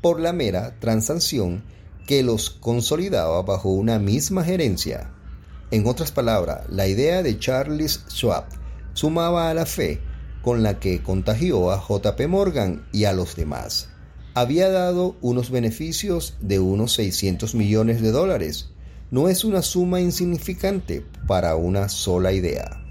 por 0.00 0.20
la 0.20 0.32
mera 0.32 0.80
transacción 0.80 1.64
que 2.06 2.22
los 2.22 2.48
consolidaba 2.48 3.42
bajo 3.42 3.68
una 3.68 3.98
misma 3.98 4.42
gerencia. 4.42 5.10
En 5.70 5.86
otras 5.86 6.12
palabras, 6.12 6.62
la 6.70 6.88
idea 6.88 7.22
de 7.22 7.38
Charles 7.38 8.06
Schwab 8.08 8.46
sumaba 8.94 9.50
a 9.50 9.54
la 9.54 9.66
fe 9.66 10.00
con 10.40 10.62
la 10.62 10.80
que 10.80 11.02
contagió 11.02 11.72
a 11.72 11.78
JP 11.78 12.26
Morgan 12.26 12.86
y 12.90 13.04
a 13.04 13.12
los 13.12 13.36
demás. 13.36 13.90
Había 14.36 14.68
dado 14.68 15.16
unos 15.22 15.48
beneficios 15.50 16.34
de 16.42 16.60
unos 16.60 16.92
600 16.92 17.54
millones 17.54 18.02
de 18.02 18.10
dólares. 18.10 18.68
No 19.10 19.30
es 19.30 19.44
una 19.44 19.62
suma 19.62 20.02
insignificante 20.02 21.02
para 21.26 21.56
una 21.56 21.88
sola 21.88 22.34
idea. 22.34 22.84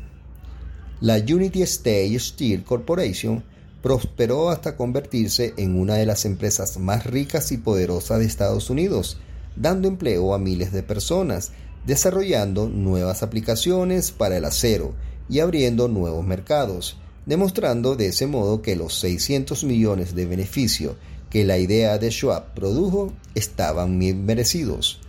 La 1.02 1.18
Unity 1.18 1.62
State 1.62 2.18
Steel 2.18 2.64
Corporation 2.64 3.44
prosperó 3.84 4.50
hasta 4.50 4.76
convertirse 4.76 5.54
en 5.58 5.80
una 5.80 5.94
de 5.94 6.08
las 6.08 6.26
empresas 6.26 6.80
más 6.80 7.06
ricas 7.06 7.52
y 7.52 7.58
poderosas 7.58 8.18
de 8.18 8.26
Estados 8.26 8.72
Unidos, 8.72 9.20
dando 9.56 9.88
empleo 9.88 10.34
a 10.34 10.40
miles 10.40 10.72
de 10.72 10.82
personas, 10.82 11.52
desarrollando 11.86 12.70
nuevas 12.70 13.22
aplicaciones 13.22 14.10
para 14.10 14.36
el 14.36 14.46
acero 14.46 14.96
y 15.30 15.42
abriendo 15.42 15.90
nuevos 15.90 16.26
mercados 16.26 16.98
demostrando 17.26 17.96
de 17.96 18.08
ese 18.08 18.28
modo 18.28 18.62
que 18.62 18.76
los 18.76 18.94
600 19.00 19.64
millones 19.64 20.16
de 20.16 20.26
beneficio 20.26 20.96
que 21.36 21.44
la 21.44 21.58
idea 21.58 21.98
de 21.98 22.12
Schwab 22.12 22.54
produjo 22.54 23.12
estaban 23.34 24.00
bien 24.00 24.26
merecidos. 24.26 25.02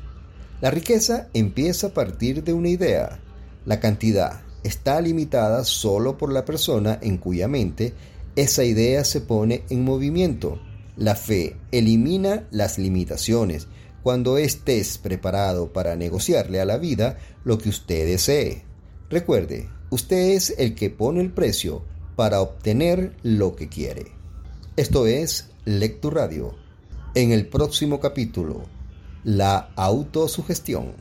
La 0.60 0.72
riqueza 0.72 1.28
empieza 1.34 1.86
a 1.86 1.94
partir 1.94 2.42
de 2.42 2.52
una 2.52 2.68
idea. 2.68 3.20
La 3.64 3.78
cantidad 3.78 4.40
está 4.64 5.00
limitada 5.00 5.62
solo 5.62 6.18
por 6.18 6.32
la 6.32 6.44
persona 6.44 6.98
en 7.00 7.18
cuya 7.18 7.46
mente 7.46 7.94
esa 8.34 8.64
idea 8.64 9.04
se 9.04 9.20
pone 9.20 9.62
en 9.70 9.84
movimiento. 9.84 10.60
La 10.96 11.14
fe 11.14 11.58
elimina 11.70 12.48
las 12.50 12.76
limitaciones 12.76 13.68
cuando 14.02 14.36
estés 14.36 14.98
preparado 14.98 15.72
para 15.72 15.94
negociarle 15.94 16.60
a 16.60 16.64
la 16.64 16.76
vida 16.76 17.18
lo 17.44 17.58
que 17.58 17.68
usted 17.68 18.04
desee. 18.04 18.64
Recuerde, 19.10 19.68
usted 19.90 20.30
es 20.30 20.56
el 20.58 20.74
que 20.74 20.90
pone 20.90 21.20
el 21.20 21.30
precio 21.30 21.84
para 22.16 22.40
obtener 22.40 23.14
lo 23.22 23.54
que 23.54 23.68
quiere. 23.68 24.06
Esto 24.76 25.06
es 25.06 25.50
Lectura 25.68 26.28
Radio. 26.28 26.54
En 27.16 27.32
el 27.32 27.48
próximo 27.48 27.98
capítulo, 27.98 28.62
la 29.24 29.70
autosugestión. 29.74 30.92